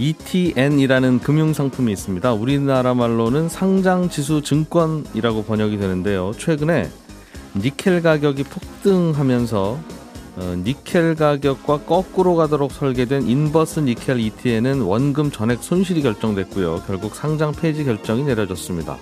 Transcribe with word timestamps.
ETN이라는 0.00 1.18
금융상품이 1.18 1.92
있습니다. 1.92 2.32
우리나라 2.32 2.94
말로는 2.94 3.50
상장지수 3.50 4.40
증권이라고 4.40 5.44
번역이 5.44 5.76
되는데요. 5.76 6.32
최근에 6.38 6.90
니켈 7.54 8.00
가격이 8.00 8.44
폭등하면서 8.44 9.78
어, 10.36 10.54
니켈 10.64 11.16
가격과 11.16 11.80
거꾸로 11.80 12.34
가도록 12.34 12.72
설계된 12.72 13.28
인버스 13.28 13.80
니켈 13.80 14.18
ETN은 14.20 14.80
원금 14.80 15.32
전액 15.32 15.62
손실이 15.62 16.00
결정됐고요. 16.00 16.84
결국 16.86 17.14
상장 17.14 17.52
폐지 17.52 17.84
결정이 17.84 18.24
내려졌습니다. 18.24 18.96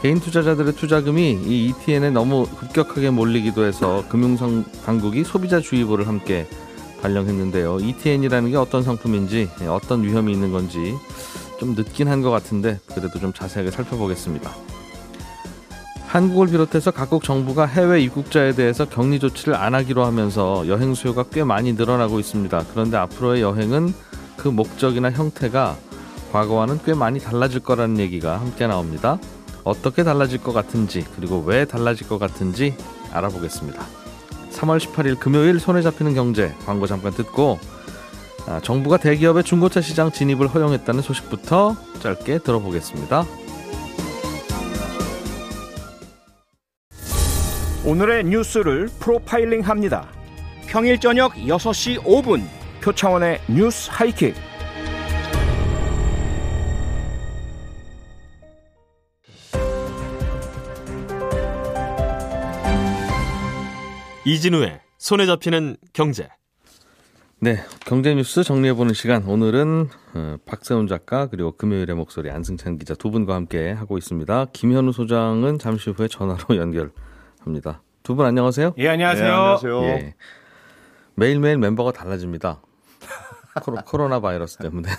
개인 0.00 0.20
투자자들의 0.20 0.74
투자금이 0.74 1.38
이 1.44 1.66
ETN에 1.66 2.10
너무 2.10 2.46
급격하게 2.46 3.10
몰리기도 3.10 3.64
해서 3.64 4.04
금융상 4.08 4.64
당국이 4.86 5.24
소비자 5.24 5.60
주의보를 5.60 6.06
함께 6.06 6.46
발령했는데요. 7.02 7.78
ETN이라는 7.80 8.50
게 8.50 8.56
어떤 8.56 8.82
상품인지 8.82 9.48
어떤 9.68 10.02
위험이 10.04 10.32
있는 10.32 10.52
건지 10.52 10.94
좀 11.60 11.74
늦긴 11.74 12.08
한 12.08 12.22
것 12.22 12.30
같은데 12.30 12.78
그래도 12.94 13.18
좀 13.18 13.32
자세하게 13.32 13.70
살펴보겠습니다. 13.70 14.50
한국을 16.06 16.46
비롯해서 16.48 16.90
각국 16.90 17.22
정부가 17.22 17.66
해외 17.66 18.00
입국자에 18.00 18.52
대해서 18.52 18.86
격리 18.86 19.18
조치를 19.20 19.54
안 19.54 19.74
하기로 19.74 20.04
하면서 20.06 20.66
여행 20.66 20.94
수요가 20.94 21.22
꽤 21.24 21.44
많이 21.44 21.74
늘어나고 21.74 22.18
있습니다. 22.18 22.64
그런데 22.72 22.96
앞으로의 22.96 23.42
여행은 23.42 23.92
그 24.38 24.48
목적이나 24.48 25.10
형태가 25.10 25.76
과거와는 26.32 26.80
꽤 26.84 26.94
많이 26.94 27.20
달라질 27.20 27.60
거라는 27.60 27.98
얘기가 27.98 28.40
함께 28.40 28.66
나옵니다. 28.66 29.18
어떻게 29.64 30.02
달라질 30.02 30.38
것 30.42 30.52
같은지 30.54 31.04
그리고 31.16 31.42
왜 31.44 31.66
달라질 31.66 32.08
것 32.08 32.18
같은지 32.18 32.74
알아보겠습니다. 33.12 33.97
3월 34.58 34.78
18일 34.80 35.20
금요일 35.20 35.60
손에 35.60 35.82
잡히는 35.82 36.14
경제 36.14 36.52
광고 36.66 36.86
잠깐 36.86 37.12
듣고 37.12 37.58
아, 38.46 38.60
정부가 38.60 38.96
대기업의 38.96 39.44
중고차 39.44 39.80
시장 39.80 40.10
진입을 40.10 40.48
허용했다는 40.48 41.02
소식부터 41.02 41.76
짧게 42.00 42.38
들어보겠습니다. 42.38 43.24
오늘의 47.84 48.24
뉴스를 48.24 48.88
프로파일링 48.98 49.60
합니다. 49.60 50.08
평일 50.66 50.98
저녁 50.98 51.34
6시 51.34 52.02
5분 52.02 52.42
표창원의 52.82 53.40
뉴스 53.48 53.90
하이킥. 53.92 54.34
이진우의 64.32 64.80
손에 64.98 65.24
잡히는 65.24 65.78
경제. 65.94 66.28
네, 67.40 67.64
경제 67.86 68.14
뉴스 68.14 68.42
정리해 68.42 68.74
보는 68.74 68.92
시간. 68.92 69.24
오늘은 69.24 69.88
어, 70.14 70.36
박세훈 70.44 70.86
작가 70.86 71.28
그리고 71.28 71.52
금요일의 71.56 71.96
목소리 71.96 72.30
안승찬 72.30 72.76
기자 72.76 72.94
두 72.94 73.10
분과 73.10 73.34
함께 73.34 73.72
하고 73.72 73.96
있습니다. 73.96 74.46
김현우 74.52 74.92
소장은 74.92 75.58
잠시 75.58 75.88
후에 75.90 76.08
전화로 76.08 76.56
연결합니다. 76.60 77.80
두 78.02 78.14
분 78.16 78.26
안녕하세요. 78.26 78.74
예, 78.76 78.88
안녕하세요. 78.88 79.26
네, 79.26 79.32
안녕하세요. 79.32 79.82
예. 79.84 80.14
매일매일 81.14 81.56
멤버가 81.56 81.92
달라집니다. 81.92 82.60
코로, 83.86 84.08
나 84.08 84.20
바이러스 84.20 84.58
때문에. 84.58 84.90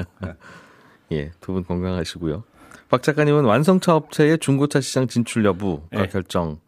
예, 1.12 1.30
두 1.42 1.52
분 1.52 1.62
건강하시고요. 1.64 2.44
박 2.88 3.02
작가님은 3.02 3.44
완성차 3.44 3.94
업체의 3.96 4.38
중고차 4.38 4.80
시장 4.80 5.08
진출 5.08 5.44
여부가 5.44 5.84
네. 5.92 6.06
결정 6.08 6.58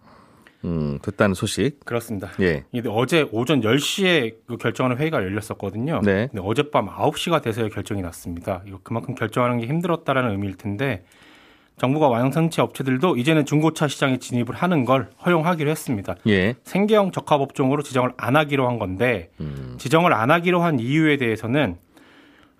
음, 0.64 0.98
됐다는 1.02 1.34
소식. 1.34 1.84
그렇습니다. 1.84 2.30
예. 2.40 2.64
근데 2.70 2.88
어제 2.90 3.28
오전 3.32 3.60
10시에 3.60 4.36
그 4.46 4.56
결정하는 4.56 4.96
회의가 4.96 5.18
열렸었거든요. 5.22 6.00
네. 6.04 6.28
근데 6.30 6.40
어젯밤 6.42 6.86
9시가 6.86 7.42
돼서야 7.42 7.68
결정이 7.68 8.02
났습니다. 8.02 8.62
이거 8.66 8.78
그만큼 8.82 9.14
결정하는 9.14 9.58
게 9.58 9.66
힘들었다라는 9.66 10.30
의미일 10.30 10.56
텐데 10.56 11.04
정부가 11.78 12.08
완성차 12.08 12.62
업체들도 12.62 13.16
이제는 13.16 13.44
중고차 13.44 13.88
시장에 13.88 14.18
진입을 14.18 14.54
하는 14.54 14.84
걸 14.84 15.10
허용하기로 15.24 15.70
했습니다. 15.70 16.14
예. 16.28 16.54
생계형 16.64 17.10
적합 17.12 17.40
업종으로 17.40 17.82
지정을 17.82 18.12
안 18.16 18.36
하기로 18.36 18.68
한 18.68 18.78
건데 18.78 19.30
음. 19.40 19.74
지정을 19.78 20.12
안 20.12 20.30
하기로 20.30 20.62
한 20.62 20.78
이유에 20.78 21.16
대해서는 21.16 21.76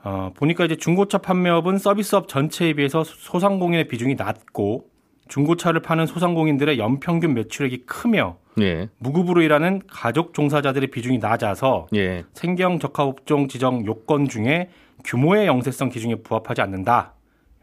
어, 0.05 0.33
보니까 0.35 0.65
이제 0.65 0.75
중고차 0.75 1.19
판매업은 1.19 1.79
서비스업 1.79 2.27
전체에 2.27 2.73
비해서 2.73 3.05
소상공인의 3.05 3.87
비중이 3.87 4.17
낮고 4.17 4.89
중고차를 5.33 5.81
파는 5.81 6.05
소상공인들의 6.07 6.79
연평균 6.79 7.33
매출액이 7.33 7.87
크며 7.87 8.37
예. 8.61 8.91
무급으로 8.99 9.41
일하는 9.41 9.81
가족 9.89 10.35
종사자들의 10.35 10.91
비중이 10.91 11.19
낮아서 11.19 11.87
예. 11.95 12.25
생계형 12.35 12.79
적합업종 12.79 13.49
지정 13.49 13.87
요건 13.87 14.29
중에 14.29 14.69
규모의 15.05 15.47
영세성 15.47 15.89
기준에 15.89 16.17
부합하지 16.17 16.61
않는다. 16.61 17.15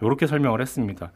이렇게 0.02 0.26
설명을 0.26 0.62
했습니다. 0.62 1.12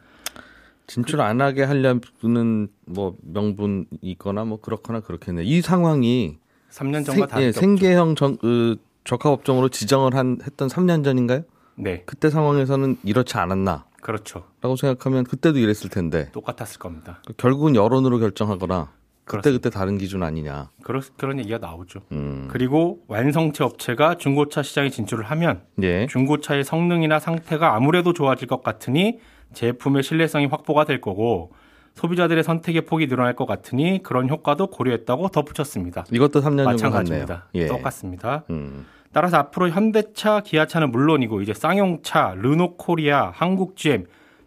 진출 0.86 1.20
안 1.22 1.40
하게 1.40 1.64
하려는 1.64 2.68
뭐 2.86 3.16
명분이 3.22 3.86
있거나 4.02 4.44
뭐 4.44 4.60
그렇거나 4.60 5.00
그렇겠네. 5.00 5.42
이 5.42 5.60
상황이 5.60 6.38
3년 6.70 7.04
전과 7.04 7.12
생, 7.14 7.26
다를 7.26 7.46
예. 7.46 7.52
생계형 7.52 8.14
정, 8.14 8.36
그, 8.36 8.76
적합업종으로 9.02 9.70
지정을 9.70 10.14
한 10.14 10.38
했던 10.46 10.68
3년 10.68 11.02
전인가요? 11.02 11.42
네, 11.76 12.04
그때 12.06 12.30
상황에서는 12.30 12.98
이렇지 13.02 13.36
않았나라고 13.38 13.93
그렇죠. 14.04 14.44
생각하면 14.60 15.24
그때도 15.24 15.58
이랬을 15.58 15.88
텐데 15.90 16.30
똑같았을 16.32 16.78
겁니다. 16.78 17.22
결국은 17.38 17.74
여론으로 17.74 18.18
결정하거나 18.18 18.90
그때. 19.24 19.50
그때 19.50 19.70
다른 19.70 19.96
기준 19.96 20.22
아니냐. 20.22 20.68
그런 20.82 21.02
그런 21.16 21.38
얘기가 21.38 21.56
나오죠. 21.56 22.00
음. 22.12 22.46
그리고 22.50 23.00
완성체 23.08 23.64
업체가 23.64 24.16
중고차 24.16 24.62
시장에 24.62 24.90
진출을 24.90 25.24
하면 25.24 25.62
예. 25.82 26.06
중고차의 26.06 26.64
성능이나 26.64 27.18
상태가 27.18 27.74
아무래도 27.74 28.12
좋아질 28.12 28.46
것 28.46 28.62
같으니 28.62 29.20
제품의 29.54 30.02
신뢰성이 30.02 30.46
확보가 30.46 30.84
될 30.84 31.00
거고 31.00 31.52
소비자들의 31.94 32.44
선택의 32.44 32.82
폭이 32.82 33.06
늘어날 33.06 33.34
것 33.34 33.46
같으니 33.46 34.02
그런 34.02 34.28
효과도 34.28 34.66
고려했다고 34.66 35.28
덧붙였습니다. 35.28 36.04
이것도 36.12 36.40
3년 36.40 36.42
전 36.42 36.54
같네요. 36.54 36.64
마찬가지입니다. 36.64 37.48
예. 37.54 37.66
똑같습니다. 37.68 38.44
음. 38.50 38.84
따라서 39.14 39.36
앞으로 39.38 39.70
현대차, 39.70 40.40
기아차는 40.40 40.90
물론이고 40.90 41.40
이제 41.40 41.54
쌍용차, 41.54 42.34
르노코리아, 42.36 43.30
한국 43.32 43.76
GM 43.76 44.06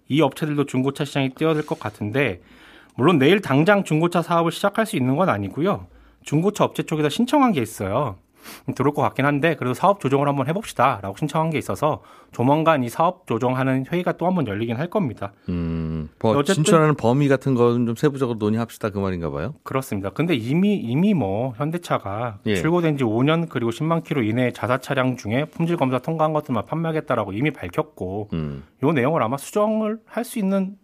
이 0.10 0.22
업체들도 0.22 0.66
중고차 0.66 1.06
시장에 1.06 1.30
뛰어들 1.30 1.66
것 1.66 1.80
같은데 1.80 2.42
물론 2.96 3.18
내일 3.18 3.42
당장 3.42 3.86
중고차 3.86 4.22
사업을 4.22 4.52
시작할 4.52 4.86
수 4.86 4.98
있는 4.98 5.16
건 5.16 5.30
아니고요. 5.30 5.88
중고차 6.24 6.66
업체 6.66 6.84
쪽에서 6.84 7.08
신청한 7.08 7.54
게 7.54 7.62
있어요. 7.62 8.18
들어올 8.76 8.94
것 8.94 9.02
같긴 9.02 9.26
한데 9.26 9.56
그래도 9.56 9.74
사업 9.74 10.00
조정을 10.00 10.28
한번 10.28 10.48
해봅시다라고 10.48 11.16
신청한 11.18 11.50
게 11.50 11.58
있어서 11.58 12.02
조만간 12.32 12.84
이 12.84 12.90
사업 12.90 13.28
조정하는 13.28 13.86
회의가 13.92 14.14
또 14.14 14.26
한번 14.28 14.48
열리긴 14.48 14.76
할 14.78 14.90
겁니다. 14.90 15.34
음. 15.50 16.10
뭐 16.22 16.32
어쨌든- 16.38 16.64
진출하는 16.64 16.96
범위 16.96 17.28
같은 17.28 17.56
거는 17.56 17.86
좀 17.86 17.96
세부적으로 17.96 18.38
논의합시다 18.40 18.90
그 18.90 19.00
말인가 19.00 19.30
봐요. 19.30 19.54
그렇습니다. 19.64 20.10
근데 20.12 20.36
이미 20.36 20.76
이미 20.76 21.14
뭐 21.14 21.54
현대차가 21.58 22.40
예. 22.46 22.56
출고된 22.56 22.98
지 22.98 23.04
5년 23.04 23.48
그리고 23.50 23.72
10만 23.72 24.04
킬로 24.04 24.24
이내 24.24 24.52
자사 24.52 24.78
차량 24.78 25.18
중에 25.18 25.46
품질 25.46 25.76
검사 25.78 26.00
통과한 26.00 26.34
것들만 26.34 26.66
판매하겠다라고 26.66 27.34
이미 27.34 27.52
밝혔고 27.52 28.30
음. 28.34 28.64
요 28.84 28.92
내용을 28.92 29.22
아마 29.24 29.38
수정을 29.38 30.00
할 30.06 30.24
수 30.24 30.40
있는 30.40 30.76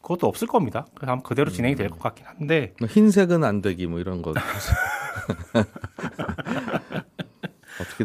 그것도 0.00 0.26
없을 0.26 0.48
겁니다. 0.48 0.86
아마 1.02 1.20
그대로 1.20 1.50
진행이 1.50 1.74
될 1.74 1.90
것 1.90 1.98
같긴 2.00 2.24
한데 2.26 2.72
뭐 2.80 2.88
흰색은 2.88 3.44
안 3.44 3.60
되기 3.60 3.86
뭐 3.86 4.00
이런 4.00 4.22
거. 4.22 4.32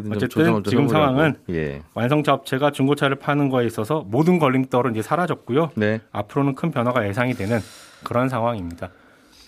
어떻게든 0.00 0.28
좀 0.28 0.54
어쨌든 0.56 0.70
지금. 0.70 0.88
상황은 0.88 1.36
예. 1.50 1.82
완성차 1.94 2.34
업체가 2.34 2.70
중고차를 2.72 3.16
파는 3.16 3.48
거에 3.48 3.66
있어서 3.66 4.04
모든 4.06 4.38
걸림돌은 4.38 4.92
이제 4.92 5.02
사라졌고요. 5.02 5.70
네. 5.76 6.00
앞으로는 6.12 6.54
큰 6.54 6.70
변화가 6.70 7.06
예상이 7.06 7.34
되는 7.34 7.60
그런 8.02 8.28
상황입니다. 8.28 8.90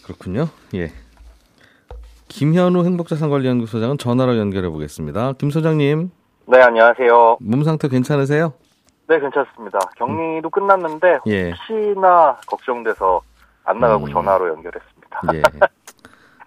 그렇군요. 0.05 0.49
예. 0.75 0.93
김현우 2.29 2.85
행복자산관리연구소장은 2.85 3.99
전화로 3.99 4.37
연결해 4.39 4.69
보겠습니다. 4.69 5.33
김 5.39 5.51
소장님, 5.51 6.11
네, 6.49 6.61
안녕하세요. 6.61 7.39
몸 7.41 7.65
상태 7.65 7.89
괜찮으세요? 7.89 8.53
네, 9.09 9.19
괜찮습니다. 9.21 9.79
격리도 9.97 10.51
끝났는데 10.51 11.19
예. 11.27 11.51
혹시나 11.51 12.37
걱정돼서 12.47 13.21
안 13.65 13.81
나가고 13.81 14.07
음. 14.07 14.13
전화로 14.13 14.49
연결했습니다. 14.49 15.21
예. 15.35 15.43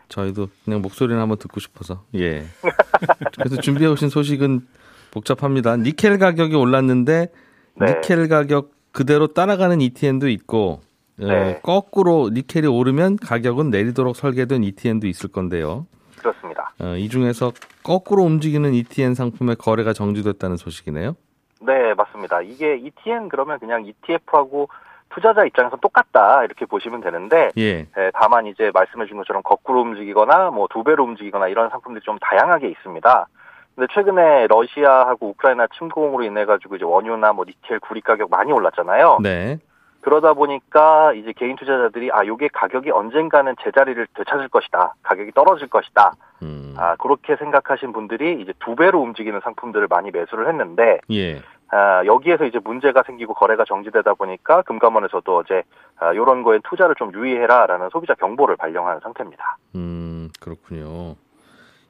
저희도 0.10 0.50
그냥 0.66 0.82
목소리를 0.82 1.20
한번 1.20 1.38
듣고 1.38 1.60
싶어서. 1.60 2.04
예. 2.16 2.44
그래서 3.38 3.58
준비해 3.62 3.90
오신 3.90 4.10
소식은 4.10 4.68
복잡합니다. 5.12 5.78
니켈 5.78 6.18
가격이 6.20 6.56
올랐는데 6.56 7.28
네. 7.76 7.86
니켈 7.86 8.28
가격 8.28 8.72
그대로 8.92 9.28
따라가는 9.28 9.82
ETN도 9.82 10.28
있고 10.30 10.82
어, 11.22 11.26
네. 11.26 11.60
거꾸로 11.64 12.30
니켈이 12.34 12.68
오르면 12.68 13.18
가격은 13.18 13.70
내리도록 13.70 14.16
설계된 14.16 14.64
ETN도 14.64 15.08
있을 15.08 15.32
건데요. 15.32 15.88
그렇습니다. 16.18 16.74
어, 16.80 16.96
이 16.96 17.08
중에서 17.10 17.54
거꾸로 17.84 18.24
움직이는 18.24 18.74
ETN 18.74 19.16
상품의 19.16 19.56
거래가 19.56 19.94
정지됐다는 19.94 20.58
소식이네요. 20.58 21.16
네, 21.62 21.94
맞습니다. 21.96 22.42
이게 22.42 22.78
ETN 22.78 23.30
그러면 23.30 23.60
그냥 23.60 23.86
ETF하고 23.86 24.70
투자자 25.10 25.44
입장에서 25.46 25.78
똑같다 25.78 26.44
이렇게 26.44 26.66
보시면 26.66 27.02
되는데 27.02 27.50
예. 27.58 27.88
예, 27.98 28.12
다만 28.14 28.46
이제 28.48 28.72
말씀해준 28.74 29.18
것처럼 29.18 29.42
거꾸로 29.44 29.82
움직이거나 29.82 30.52
뭐 30.52 30.68
두 30.70 30.84
배로 30.84 31.04
움직이거나 31.04 31.48
이런 31.48 31.70
상품들이 31.70 32.04
좀 32.04 32.18
다양하게 32.20 32.68
있습니다. 32.70 33.28
근데 33.76 33.94
최근에 33.94 34.48
러시아하고 34.48 35.30
우크라이나 35.30 35.68
침공으로 35.78 36.24
인해 36.24 36.46
가지고 36.46 36.76
이제 36.76 36.86
원유나 36.86 37.34
뭐 37.34 37.46
니켈, 37.46 37.80
구리 37.80 38.02
가격 38.02 38.30
많이 38.30 38.52
올랐잖아요. 38.52 39.20
네. 39.22 39.58
그러다 40.02 40.34
보니까 40.34 41.14
이제 41.14 41.34
개인 41.34 41.56
투자자들이 41.58 42.10
아 42.14 42.26
요게 42.26 42.50
가격이 42.54 42.92
언젠가는 42.92 43.54
제자리를 43.64 44.08
되찾을 44.14 44.48
것이다. 44.50 44.94
가격이 45.04 45.32
떨어질 45.32 45.68
것이다. 45.68 46.14
음. 46.42 46.74
아 46.78 46.96
그렇게 46.98 47.36
생각하신 47.36 47.92
분들이 47.92 48.40
이제 48.42 48.54
두 48.60 48.76
배로 48.76 49.02
움직이는 49.02 49.42
상품들을 49.44 49.88
많이 49.90 50.12
매수를 50.12 50.48
했는데 50.48 51.00
예. 51.12 51.42
아, 51.72 52.04
여기에서 52.06 52.46
이제 52.46 52.60
문제가 52.64 53.04
생기고 53.06 53.34
거래가 53.34 53.64
정지되다 53.66 54.16
보니까 54.16 54.64
금감원에서도 54.64 55.38
어제 55.38 55.64
아, 55.98 56.14
이런 56.14 56.44
거에 56.44 56.60
투자를 56.68 56.96
좀 56.96 57.14
유의해라라는 57.14 57.90
소비자 57.92 58.16
경보를 58.16 58.56
발령한 58.56 59.00
상태입니다. 59.02 59.58
음, 59.76 60.30
그렇군요. 60.40 61.16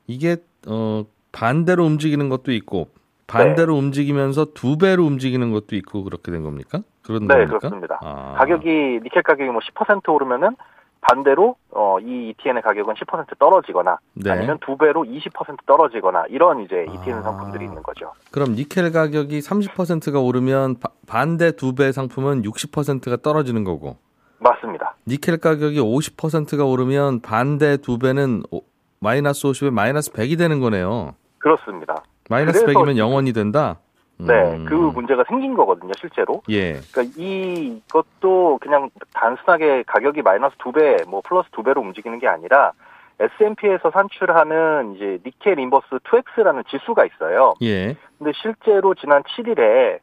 이게 0.08 0.38
어 0.68 1.04
반대로 1.32 1.86
움직이는 1.86 2.28
것도 2.30 2.52
있고 2.52 2.88
반대로 3.28 3.76
움직이면서 3.76 4.46
두 4.54 4.78
배로 4.78 5.06
움직이는 5.06 5.52
것도 5.52 5.76
있고 5.76 6.04
그렇게 6.04 6.32
된 6.32 6.44
겁니까? 6.44 6.82
그런 7.04 7.28
네, 7.28 7.36
겁니까? 7.36 7.60
그렇습니다. 7.60 8.00
아, 8.02 8.36
가격이 8.40 9.02
니켈 9.04 9.24
가격이 9.24 9.50
뭐 9.52 9.62
10% 9.62 10.12
오르면은 10.14 10.56
반대로 11.02 11.56
어, 11.72 11.98
이 12.00 12.30
ETN의 12.38 12.62
가격은 12.62 12.94
10% 12.96 13.38
떨어지거나 13.40 13.98
네. 14.14 14.32
아니면 14.32 14.58
두 14.66 14.78
배로 14.78 15.04
20% 15.04 15.66
떨어지거나 15.66 16.26
이런 16.30 16.62
이제 16.62 16.86
ETN 16.90 17.20
아. 17.20 17.22
상품들이 17.22 17.66
있는 17.66 17.82
거죠. 17.84 18.12
그럼 18.32 18.54
니켈 18.56 18.92
가격이 18.92 19.40
30%가 19.40 20.20
오르면 20.20 20.80
바- 20.80 20.90
반대 21.08 21.52
두 21.52 21.74
배 21.74 21.92
상품은 21.92 22.42
60%가 22.44 23.18
떨어지는 23.18 23.64
거고 23.64 23.98
맞습니다. 24.40 24.96
니켈 25.08 25.38
가격이 25.38 25.80
50%가 25.80 26.66
오르면 26.66 27.22
반대 27.22 27.78
두 27.78 27.98
배는 27.98 28.44
오- 28.52 28.62
마이너스 29.00 29.44
50에 29.48 29.70
마이너스 29.72 30.12
100이 30.12 30.38
되는 30.38 30.60
거네요. 30.60 31.16
그렇습니다. 31.38 31.96
마이너스 32.30 32.64
그래서 32.66 32.80
100이면 32.80 32.96
0원이 32.98 33.34
된다. 33.34 33.78
네, 34.20 34.34
음. 34.34 34.66
그 34.66 34.74
문제가 34.74 35.24
생긴 35.28 35.54
거거든요, 35.54 35.94
실제로. 35.98 36.42
예. 36.50 36.74
그러니까 36.92 37.04
이것도 37.18 38.60
그냥 38.62 38.90
단순하게 39.14 39.84
가격이 39.88 40.22
마이너스 40.22 40.56
두 40.60 40.74
배, 40.74 40.98
뭐 41.08 41.22
플러스 41.22 41.48
두 41.52 41.64
배로 41.64 41.82
움직이는 41.82 42.20
게 42.20 42.28
아니라 42.28 42.74
S&P에서 43.20 43.92
산출하는 43.92 44.96
이제 44.96 45.20
니켈 45.26 45.60
인버스 45.60 45.88
2X라는 46.04 46.68
지수가 46.68 47.06
있어요. 47.06 47.54
예. 47.62 47.96
근데 48.18 48.32
실제로 48.42 48.94
지난 48.94 49.24
7일에 49.24 50.00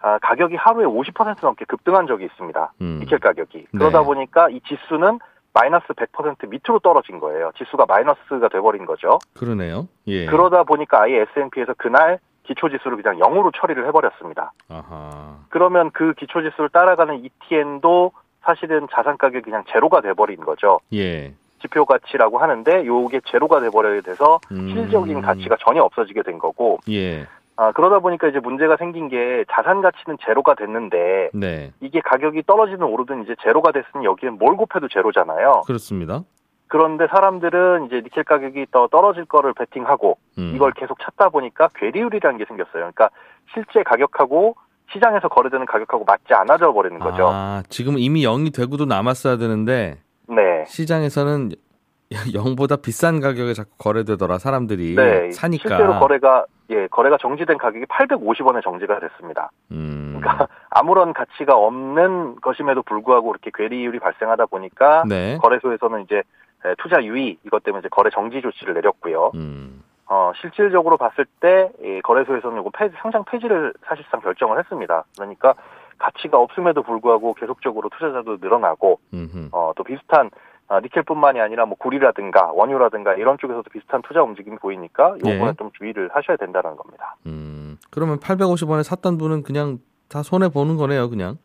아, 0.00 0.18
가격이 0.18 0.54
하루에 0.56 0.84
50% 0.84 1.38
넘게 1.42 1.64
급등한 1.64 2.06
적이 2.06 2.26
있습니다. 2.26 2.72
음. 2.80 2.98
니켈 3.00 3.18
가격이. 3.18 3.66
그러다 3.72 4.00
네. 4.00 4.04
보니까 4.04 4.48
이 4.50 4.60
지수는 4.60 5.18
마이너스 5.52 5.86
100% 5.88 6.48
밑으로 6.48 6.78
떨어진 6.80 7.18
거예요. 7.18 7.50
지수가 7.56 7.86
마이너스가 7.86 8.48
돼버린 8.48 8.84
거죠. 8.84 9.18
그러네요. 9.34 9.88
예. 10.06 10.26
그러다 10.26 10.64
보니까 10.64 11.02
아예 11.02 11.22
S&P에서 11.22 11.74
그날 11.78 12.18
기초 12.46 12.68
지수를 12.68 13.00
그냥 13.02 13.18
0으로 13.18 13.52
처리를 13.54 13.86
해버렸습니다. 13.88 14.52
아하. 14.68 15.38
그러면 15.48 15.90
그 15.92 16.14
기초 16.14 16.42
지수를 16.42 16.68
따라가는 16.70 17.24
ETN도 17.24 18.12
사실은 18.42 18.86
자산 18.92 19.18
가격이 19.18 19.42
그냥 19.42 19.64
제로가 19.72 20.00
돼버린 20.00 20.40
거죠. 20.40 20.80
예. 20.92 21.34
지표 21.60 21.84
가치라고 21.84 22.38
하는데 22.38 22.86
요게 22.86 23.22
제로가 23.26 23.60
돼버려야 23.60 24.02
돼서 24.02 24.40
음. 24.52 24.68
실질적인 24.68 25.20
가치가 25.20 25.56
전혀 25.58 25.82
없어지게 25.82 26.22
된 26.22 26.38
거고 26.38 26.78
예. 26.88 27.26
아, 27.56 27.72
그러다 27.72 28.00
보니까 28.00 28.28
이제 28.28 28.38
문제가 28.38 28.76
생긴 28.76 29.08
게 29.08 29.44
자산 29.50 29.80
가치는 29.80 30.18
제로가 30.24 30.54
됐는데 30.54 31.30
네. 31.32 31.72
이게 31.80 32.00
가격이 32.00 32.42
떨어지든 32.46 32.82
오르든 32.82 33.24
이제 33.24 33.34
제로가 33.42 33.72
됐으니 33.72 34.04
여기엔 34.04 34.34
뭘 34.38 34.56
곱해도 34.56 34.88
제로잖아요. 34.88 35.62
그렇습니다. 35.66 36.20
그런데 36.68 37.06
사람들은 37.08 37.86
이제 37.86 37.96
니켈 37.96 38.24
가격이 38.24 38.66
더 38.70 38.88
떨어질 38.88 39.24
거를 39.24 39.52
베팅하고 39.54 40.18
음. 40.38 40.52
이걸 40.54 40.72
계속 40.72 40.98
찾다 41.00 41.28
보니까 41.28 41.68
괴리율이라는 41.74 42.38
게 42.38 42.44
생겼어요. 42.44 42.72
그러니까 42.72 43.10
실제 43.54 43.82
가격하고 43.82 44.56
시장에서 44.92 45.28
거래되는 45.28 45.66
가격하고 45.66 46.04
맞지 46.04 46.34
않아져 46.34 46.72
버리는 46.72 46.98
거죠. 46.98 47.28
아, 47.30 47.62
지금 47.68 47.98
이미 47.98 48.24
0이 48.24 48.54
되고도 48.54 48.84
남았어야 48.84 49.36
되는데 49.36 49.98
네. 50.28 50.64
시장에서는 50.66 51.50
0보다 52.10 52.80
비싼 52.80 53.20
가격에 53.20 53.52
자꾸 53.52 53.70
거래되더라 53.78 54.38
사람들이 54.38 54.94
네. 54.94 55.30
사니까. 55.32 55.68
실제로 55.68 55.98
거래가 55.98 56.46
예, 56.70 56.88
거래가 56.88 57.16
정지된 57.20 57.58
가격이 57.58 57.86
850원에 57.86 58.62
정지가 58.62 58.98
됐습니다. 59.00 59.50
음. 59.70 60.18
그러니까 60.18 60.48
아무런 60.70 61.12
가치가 61.12 61.56
없는 61.56 62.40
것임에도 62.40 62.82
불구하고 62.82 63.30
이렇게 63.30 63.50
괴리율이 63.54 64.00
발생하다 64.00 64.46
보니까 64.46 65.04
네. 65.08 65.38
거래소에서는 65.40 66.02
이제 66.02 66.16
에, 66.16 66.22
투자 66.78 67.02
유의 67.02 67.38
이것 67.44 67.62
때문에 67.62 67.80
이제 67.80 67.88
거래 67.88 68.10
정지 68.10 68.40
조치를 68.42 68.74
내렸고요. 68.74 69.32
음. 69.34 69.82
어, 70.08 70.32
실질적으로 70.40 70.96
봤을 70.96 71.26
때이 71.40 72.00
거래소에서는 72.02 72.60
이거 72.60 72.70
폐지, 72.70 72.94
상장 73.00 73.24
폐지를 73.24 73.74
사실상 73.86 74.20
결정을 74.20 74.58
했습니다. 74.58 75.04
그러니까 75.16 75.54
가치가 75.98 76.38
없음에도 76.38 76.82
불구하고 76.82 77.34
계속적으로 77.34 77.88
투자자도 77.88 78.38
늘어나고 78.40 79.00
음흠. 79.12 79.48
어, 79.52 79.72
또 79.76 79.82
비슷한 79.82 80.30
아, 80.68 80.80
니켈뿐만이 80.80 81.40
아니라 81.40 81.64
뭐 81.64 81.76
구리라든가 81.78 82.50
원유라든가 82.52 83.14
이런 83.14 83.38
쪽에서도 83.38 83.70
비슷한 83.70 84.02
투자 84.02 84.22
움직임이 84.22 84.56
보이니까 84.56 85.16
요거는 85.18 85.46
네. 85.46 85.52
좀 85.58 85.70
주의를 85.72 86.10
하셔야 86.12 86.36
된다는 86.36 86.76
겁니다. 86.76 87.16
음. 87.26 87.78
그러면 87.90 88.18
850원에 88.18 88.82
샀던 88.82 89.16
분은 89.16 89.44
그냥 89.44 89.78
다 90.08 90.22
손해 90.22 90.48
보는 90.48 90.76
거네요, 90.76 91.08
그냥. 91.08 91.38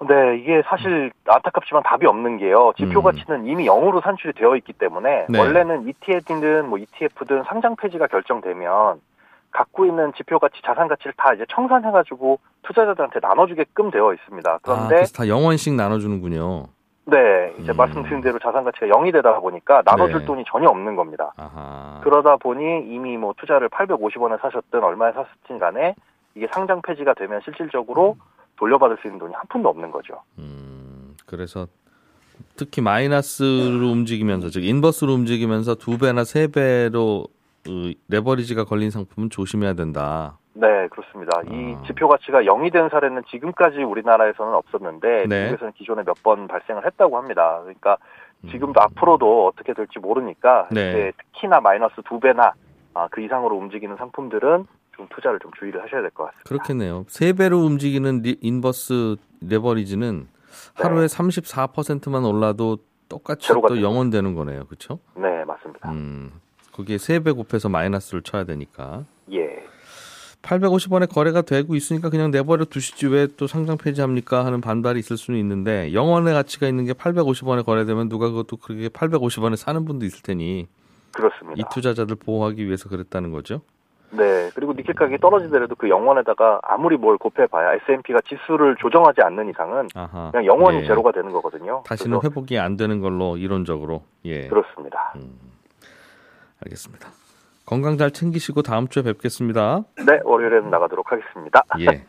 네, 0.00 0.38
이게 0.38 0.62
사실 0.66 1.12
안타깝지만 1.26 1.82
답이 1.84 2.06
없는 2.06 2.38
게요. 2.38 2.72
지표 2.76 3.00
음. 3.00 3.04
가치는 3.04 3.46
이미 3.46 3.66
0으로 3.66 4.02
산출이 4.02 4.34
되어 4.34 4.56
있기 4.56 4.72
때문에 4.72 5.26
네. 5.28 5.38
원래는 5.38 5.88
ETF든 5.88 6.68
뭐 6.68 6.78
ETF든 6.78 7.44
상장 7.44 7.76
폐지가 7.76 8.08
결정되면 8.08 9.00
갖고 9.52 9.86
있는 9.86 10.12
지표 10.16 10.40
가치, 10.40 10.60
자산 10.62 10.88
가치를 10.88 11.14
다 11.16 11.32
이제 11.32 11.46
청산해 11.48 11.92
가지고 11.92 12.40
투자자들한테 12.64 13.20
나눠 13.20 13.46
주게끔 13.46 13.90
되어 13.90 14.12
있습니다. 14.12 14.50
아, 14.50 14.58
그런데 14.60 14.96
그래서 14.96 15.12
다 15.12 15.24
0원씩 15.24 15.76
나눠 15.76 15.98
주는군요. 15.98 16.66
네, 17.06 17.52
이제 17.58 17.72
음. 17.72 17.76
말씀드린 17.76 18.20
대로 18.20 18.38
자산 18.40 18.64
가치가 18.64 18.86
0이 18.86 19.12
되다 19.12 19.38
보니까 19.38 19.82
나눠줄 19.84 20.20
네. 20.20 20.26
돈이 20.26 20.44
전혀 20.48 20.68
없는 20.68 20.96
겁니다. 20.96 21.32
아하. 21.36 22.00
그러다 22.02 22.36
보니 22.36 22.86
이미 22.88 23.16
뭐 23.16 23.32
투자를 23.36 23.68
850원에 23.68 24.40
사셨든 24.40 24.82
얼마에 24.82 25.12
샀든 25.12 25.58
간에 25.58 25.94
이게 26.34 26.48
상장 26.50 26.82
폐지가 26.82 27.14
되면 27.14 27.40
실질적으로 27.44 28.16
돌려받을 28.56 28.96
수 29.00 29.06
있는 29.08 29.18
돈이 29.18 29.34
한 29.34 29.42
푼도 29.48 29.68
없는 29.68 29.90
거죠. 29.90 30.22
음, 30.38 31.14
그래서 31.26 31.66
특히 32.56 32.82
마이너스로 32.82 33.88
움직이면서 33.90 34.50
즉 34.50 34.64
인버스로 34.64 35.12
움직이면서 35.12 35.76
두 35.76 35.98
배나 35.98 36.24
세 36.24 36.48
배로 36.48 37.26
어, 37.68 37.90
레버리지가 38.08 38.64
걸린 38.64 38.90
상품은 38.90 39.30
조심해야 39.30 39.74
된다. 39.74 40.38
네, 40.52 40.86
그렇습니다. 40.88 41.40
이 41.50 41.74
아. 41.76 41.82
지표 41.86 42.06
가치가 42.08 42.42
0이 42.42 42.72
된 42.72 42.88
사례는 42.88 43.22
지금까지 43.28 43.78
우리나라에서는 43.82 44.54
없었는데 44.54 45.26
네. 45.28 45.44
미국에서는 45.44 45.72
기존에 45.72 46.02
몇 46.04 46.14
번 46.22 46.46
발생을 46.46 46.86
했다고 46.86 47.16
합니다. 47.16 47.58
그러니까 47.62 47.96
지금도 48.50 48.80
음. 48.80 48.82
앞으로도 48.82 49.46
어떻게 49.48 49.72
될지 49.74 49.98
모르니까 49.98 50.68
네. 50.70 51.12
특히나 51.32 51.60
마이너스 51.60 51.94
두 52.08 52.20
배나 52.20 52.52
아, 52.94 53.08
그 53.10 53.20
이상으로 53.20 53.56
움직이는 53.56 53.96
상품들은 53.96 54.66
좀 54.96 55.06
투자를 55.10 55.38
좀 55.40 55.50
주의를 55.58 55.82
하셔야 55.82 56.00
될 56.02 56.10
것 56.10 56.24
같습니다. 56.24 56.48
그렇겠네요. 56.48 57.04
세 57.08 57.32
배로 57.32 57.60
움직이는 57.64 58.22
리- 58.22 58.38
인버스 58.40 59.16
레버리지는 59.42 60.26
하루에 60.74 61.06
34%만 61.06 62.24
올라도 62.24 62.78
똑같이 63.08 63.48
또 63.48 63.60
되죠. 63.68 63.74
0원 63.80 64.10
되는 64.12 64.34
거네요. 64.34 64.64
그렇죠? 64.66 64.98
네, 65.16 65.44
맞습니다. 65.44 65.90
음. 65.92 66.32
거기에 66.72 66.98
세 66.98 67.20
배 67.20 67.30
곱해서 67.32 67.68
마이너스를 67.68 68.22
쳐야 68.22 68.44
되니까. 68.44 69.04
예. 69.32 69.64
850원에 70.42 71.08
거래가 71.08 71.40
되고 71.42 71.74
있으니까 71.74 72.10
그냥 72.10 72.30
내버려 72.30 72.64
두시지 72.66 73.06
왜 73.06 73.26
또 73.36 73.46
상장 73.46 73.78
폐지합니까 73.78 74.44
하는 74.44 74.60
반발이 74.60 74.98
있을 75.00 75.16
수는 75.16 75.40
있는데 75.40 75.90
0원의 75.92 76.34
가치가 76.34 76.66
있는 76.68 76.84
게 76.84 76.92
850원에 76.92 77.64
거래되면 77.64 78.08
누가 78.10 78.28
그것도 78.28 78.58
그렇게 78.58 78.88
850원에 78.88 79.56
사는 79.56 79.84
분도 79.86 80.04
있을 80.04 80.22
테니 80.22 80.66
그렇습니다. 81.12 81.54
이 81.56 81.62
투자자들 81.72 82.16
보호하기 82.16 82.66
위해서 82.66 82.88
그랬다는 82.90 83.30
거죠. 83.32 83.62
네. 84.16 84.50
그리고 84.54 84.72
니켈 84.72 84.94
가격이 84.94 85.18
떨어지더라도 85.18 85.74
그 85.74 85.88
영원에다가 85.88 86.60
아무리 86.62 86.96
뭘 86.96 87.18
곱해봐야 87.18 87.74
S&P가 87.74 88.20
지수를 88.26 88.76
조정하지 88.76 89.20
않는 89.22 89.50
이상은 89.50 89.88
아하. 89.94 90.30
그냥 90.30 90.46
영원히 90.46 90.78
예. 90.78 90.86
제로가 90.86 91.12
되는 91.12 91.32
거거든요. 91.32 91.82
다시는 91.86 92.20
회복이 92.22 92.58
안 92.58 92.76
되는 92.76 93.00
걸로 93.00 93.36
이론적으로 93.36 94.02
예 94.24 94.48
그렇습니다. 94.48 95.14
알겠습니다. 96.64 97.08
건강 97.66 97.96
잘 97.96 98.10
챙기시고 98.10 98.62
다음 98.62 98.88
주에 98.88 99.02
뵙겠습니다. 99.02 99.84
네, 99.96 100.20
월요일에는 100.24 100.70
나가도록 100.70 101.10
하겠습니다. 101.10 101.62
예. 101.80 102.04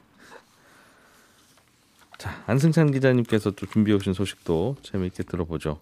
자, 2.18 2.32
안승찬 2.48 2.92
기자님께서 2.92 3.52
또 3.52 3.66
준비해 3.66 3.96
오신 3.96 4.14
소식도 4.14 4.76
재미있게 4.82 5.24
들어보죠. 5.24 5.80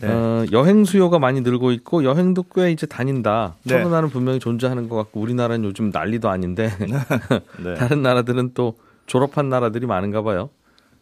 네. 0.00 0.08
어, 0.08 0.46
여행 0.52 0.84
수요가 0.84 1.18
많이 1.18 1.40
늘고 1.42 1.70
있고 1.72 2.04
여행도 2.04 2.44
꽤 2.54 2.70
이제 2.70 2.86
다닌다. 2.86 3.56
네. 3.64 3.78
코로나는 3.78 4.08
분명히 4.08 4.38
존재하는 4.38 4.88
것 4.88 4.96
같고 4.96 5.20
우리나라는 5.20 5.64
요즘 5.64 5.90
난리도 5.90 6.28
아닌데 6.30 6.70
네. 7.62 7.74
다른 7.76 8.02
나라들은 8.02 8.52
또 8.54 8.76
졸업한 9.06 9.48
나라들이 9.48 9.86
많은가 9.86 10.22
봐요. 10.22 10.50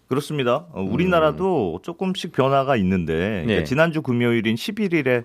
그렇습니다. 0.08 0.66
어, 0.72 0.82
우리나라도 0.82 1.80
조금씩 1.84 2.32
변화가 2.32 2.74
있는데 2.76 3.14
그러니까 3.14 3.52
네. 3.60 3.64
지난주 3.64 4.02
금요일인 4.02 4.56
11일에 4.56 5.24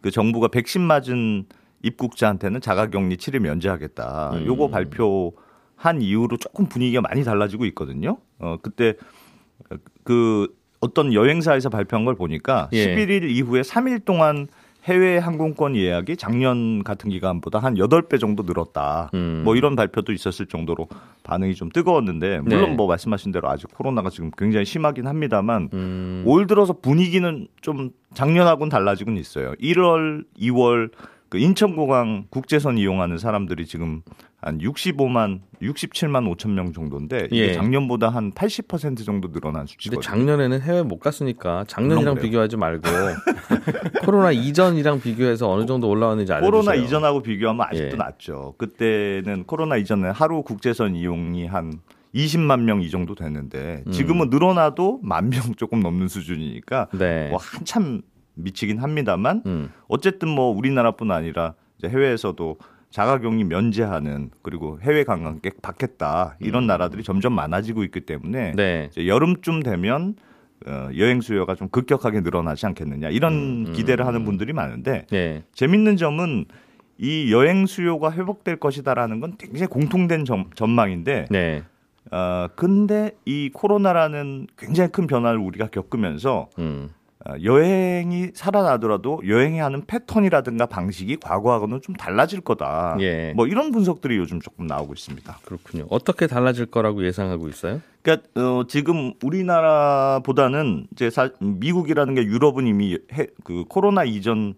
그 0.00 0.10
정부가 0.10 0.48
백신 0.48 0.80
맞은 0.80 1.44
입국자한테는 1.82 2.62
자가격리 2.62 3.18
7일 3.18 3.40
면제하겠다. 3.40 4.30
음. 4.32 4.46
요거 4.46 4.68
발표한 4.68 6.00
이후로 6.00 6.38
조금 6.38 6.66
분위기가 6.66 7.02
많이 7.02 7.22
달라지고 7.22 7.66
있거든요. 7.66 8.16
어 8.38 8.56
그때 8.62 8.94
그 10.04 10.48
어떤 10.84 11.14
여행사에서 11.14 11.70
발표한 11.70 12.04
걸 12.04 12.14
보니까 12.14 12.68
예. 12.74 12.94
11일 12.94 13.30
이후에 13.30 13.62
3일 13.62 14.04
동안 14.04 14.48
해외 14.84 15.16
항공권 15.16 15.76
예약이 15.76 16.18
작년 16.18 16.84
같은 16.84 17.08
기간보다 17.08 17.58
한 17.58 17.74
8배 17.74 18.20
정도 18.20 18.42
늘었다. 18.42 19.10
음. 19.14 19.40
뭐 19.42 19.56
이런 19.56 19.76
발표도 19.76 20.12
있었을 20.12 20.44
정도로 20.44 20.88
반응이 21.22 21.54
좀 21.54 21.70
뜨거웠는데 21.70 22.40
물론 22.40 22.70
네. 22.70 22.76
뭐 22.76 22.86
말씀하신 22.86 23.32
대로 23.32 23.48
아직 23.48 23.72
코로나가 23.72 24.10
지금 24.10 24.30
굉장히 24.36 24.66
심하긴 24.66 25.06
합니다만 25.06 25.70
음, 25.72 26.22
올 26.26 26.46
들어서 26.46 26.74
분위기는 26.74 27.48
좀 27.62 27.92
작년하고는 28.12 28.68
달라지곤 28.68 29.16
있어요. 29.16 29.54
1월, 29.54 30.24
2월 30.38 30.90
그 31.28 31.38
인천공항 31.38 32.26
국제선 32.30 32.78
이용하는 32.78 33.18
사람들이 33.18 33.66
지금 33.66 34.02
한 34.40 34.58
65만, 34.58 35.40
67만 35.62 36.32
5천 36.36 36.50
명 36.50 36.72
정도인데 36.72 37.28
이게 37.32 37.48
예. 37.48 37.52
작년보다 37.54 38.10
한 38.10 38.30
80% 38.32 39.04
정도 39.04 39.32
늘어난 39.32 39.62
근데 39.62 39.72
수치거든요. 39.72 40.00
작년에는 40.02 40.60
해외 40.60 40.82
못 40.82 41.00
갔으니까 41.00 41.64
작년이랑. 41.66 42.16
비교하지 42.16 42.56
말고 42.56 42.82
코로나 44.04 44.30
이전이랑 44.32 45.00
비교해서 45.00 45.50
어느 45.50 45.66
정도 45.66 45.88
올라왔는지 45.88 46.32
알려주세요. 46.32 46.50
코로나 46.50 46.74
이전하고 46.74 47.22
비교하면 47.22 47.66
아직도 47.68 47.94
예. 47.94 47.96
낮죠. 47.96 48.54
그때는 48.58 49.44
코로나 49.44 49.76
이전에 49.76 50.10
하루 50.10 50.42
국제선 50.42 50.94
이용이 50.94 51.46
한 51.46 51.80
20만 52.14 52.60
명 52.60 52.80
이 52.82 52.90
정도 52.90 53.14
됐는데 53.16 53.82
음. 53.86 53.90
지금은 53.92 54.30
늘어나도 54.30 55.00
만 55.02 55.30
명 55.30 55.40
조금 55.56 55.80
넘는 55.80 56.06
수준이니까 56.08 56.88
네. 56.92 57.28
뭐 57.30 57.38
한참 57.40 58.02
미치긴 58.34 58.78
합니다만 58.78 59.42
음. 59.46 59.70
어쨌든 59.88 60.28
뭐 60.28 60.50
우리나라뿐 60.50 61.10
아니라 61.10 61.54
이제 61.78 61.88
해외에서도 61.88 62.58
자가격리 62.90 63.44
면제하는 63.44 64.30
그리고 64.42 64.78
해외 64.80 65.02
관광객 65.02 65.60
받겠다 65.62 66.36
이런 66.40 66.66
나라들이 66.66 67.02
점점 67.02 67.32
많아지고 67.32 67.82
있기 67.84 68.02
때문에 68.02 68.50
음. 68.52 68.56
네. 68.56 68.88
이제 68.92 69.08
여름쯤 69.08 69.62
되면 69.62 70.14
어, 70.66 70.88
여행 70.96 71.20
수요가 71.20 71.54
좀 71.54 71.68
급격하게 71.68 72.20
늘어나지 72.20 72.66
않겠느냐 72.66 73.10
이런 73.10 73.66
음, 73.66 73.72
기대를 73.72 74.06
하는 74.06 74.24
분들이 74.24 74.52
많은데 74.52 75.06
네. 75.10 75.42
재밌는 75.52 75.96
점은 75.96 76.46
이 76.96 77.32
여행 77.32 77.66
수요가 77.66 78.12
회복될 78.12 78.56
것이다라는 78.56 79.20
건 79.20 79.34
굉장히 79.38 79.66
공통된 79.66 80.24
점, 80.24 80.50
전망인데 80.54 81.26
네. 81.30 81.64
어, 82.10 82.48
근데 82.54 83.12
이 83.24 83.50
코로나라는 83.52 84.46
굉장히 84.56 84.90
큰 84.90 85.06
변화를 85.06 85.40
우리가 85.40 85.66
겪으면서 85.66 86.48
음. 86.58 86.90
어, 87.26 87.34
여행이 87.42 88.32
살아나더라도 88.34 89.22
여행이 89.26 89.58
하는 89.58 89.84
패턴이라든가 89.86 90.66
방식이 90.66 91.16
과거하고는 91.16 91.80
좀 91.80 91.94
달라질 91.94 92.40
거다. 92.40 92.96
예. 93.00 93.32
뭐 93.34 93.46
이런 93.46 93.72
분석들이 93.72 94.16
요즘 94.16 94.40
조금 94.40 94.66
나오고 94.66 94.92
있습니다. 94.92 95.38
그렇군요. 95.44 95.86
어떻게 95.88 96.26
달라질 96.26 96.66
거라고 96.66 97.04
예상하고 97.04 97.48
있어요? 97.48 97.80
그러니까 98.02 98.28
어, 98.38 98.64
지금 98.68 99.14
우리나라보다는 99.22 100.88
이제 100.92 101.08
사, 101.08 101.30
미국이라는 101.40 102.14
게 102.14 102.24
유럽은 102.24 102.66
이미 102.66 102.98
해, 103.12 103.26
그 103.42 103.64
코로나 103.68 104.04
이전 104.04 104.54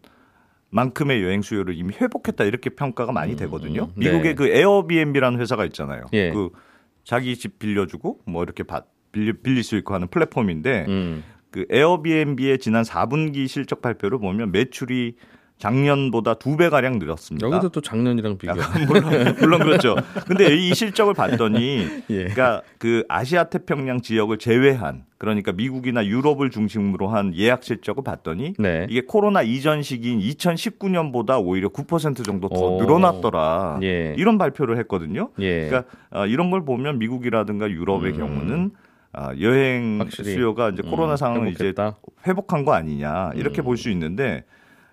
만큼의 0.70 1.22
여행 1.22 1.42
수요를 1.42 1.76
이미 1.76 1.94
회복했다 1.94 2.42
이렇게 2.44 2.70
평가가 2.70 3.12
많이 3.12 3.36
되거든요. 3.36 3.90
네. 3.94 4.10
미국의 4.10 4.34
그 4.34 4.48
에어비앤비라는 4.48 5.38
회사가 5.38 5.64
있잖아요. 5.66 6.06
예. 6.12 6.32
그 6.32 6.50
자기 7.04 7.36
집 7.36 7.60
빌려주고 7.60 8.18
뭐 8.26 8.42
이렇게 8.42 8.64
받, 8.64 8.86
빌릴 9.12 9.62
수 9.62 9.76
있고 9.76 9.94
하는 9.94 10.08
플랫폼인데 10.08 10.86
음. 10.88 11.22
그 11.50 11.64
에어비앤비의 11.70 12.58
지난 12.58 12.82
4분기 12.82 13.48
실적 13.48 13.80
발표를 13.82 14.18
보면 14.18 14.52
매출이 14.52 15.14
작년보다 15.58 16.34
두 16.34 16.58
배 16.58 16.68
가량 16.68 16.98
늘었습니다. 16.98 17.46
여기도 17.46 17.70
또 17.70 17.80
작년이랑 17.80 18.36
비교. 18.36 18.52
물론 18.86 19.34
물론 19.40 19.60
그렇죠. 19.60 19.96
근데 20.26 20.54
이 20.54 20.74
실적을 20.74 21.14
봤더니 21.14 21.86
예. 22.10 22.14
그러니까 22.24 22.60
그 22.76 23.04
아시아 23.08 23.44
태평양 23.44 24.02
지역을 24.02 24.36
제외한 24.36 25.04
그러니까 25.16 25.52
미국이나 25.52 26.04
유럽을 26.04 26.50
중심으로 26.50 27.08
한 27.08 27.34
예약 27.34 27.64
실적을 27.64 28.04
봤더니 28.04 28.52
네. 28.58 28.86
이게 28.90 29.00
코로나 29.06 29.40
이전 29.40 29.82
시기인 29.82 30.20
2019년보다 30.20 31.42
오히려 31.42 31.70
9% 31.70 32.22
정도 32.22 32.50
더 32.50 32.56
오. 32.74 32.82
늘어났더라. 32.82 33.78
예. 33.82 34.14
이런 34.18 34.36
발표를 34.36 34.76
했거든요. 34.80 35.30
예. 35.38 35.68
그러니까 35.68 35.90
어, 36.10 36.26
이런 36.26 36.50
걸 36.50 36.66
보면 36.66 36.98
미국이라든가 36.98 37.70
유럽의 37.70 38.12
음. 38.12 38.18
경우는 38.18 38.70
아, 39.16 39.32
여행 39.40 39.98
확실히, 39.98 40.34
수요가 40.34 40.68
이제 40.68 40.82
코로나 40.82 41.12
음, 41.12 41.16
상황을 41.16 41.48
이제. 41.48 41.72
회복한 42.26 42.66
거 42.66 42.74
아니냐 42.74 43.32
이렇게 43.34 43.62
음. 43.62 43.64
볼수 43.64 43.88
있는데 43.90 44.44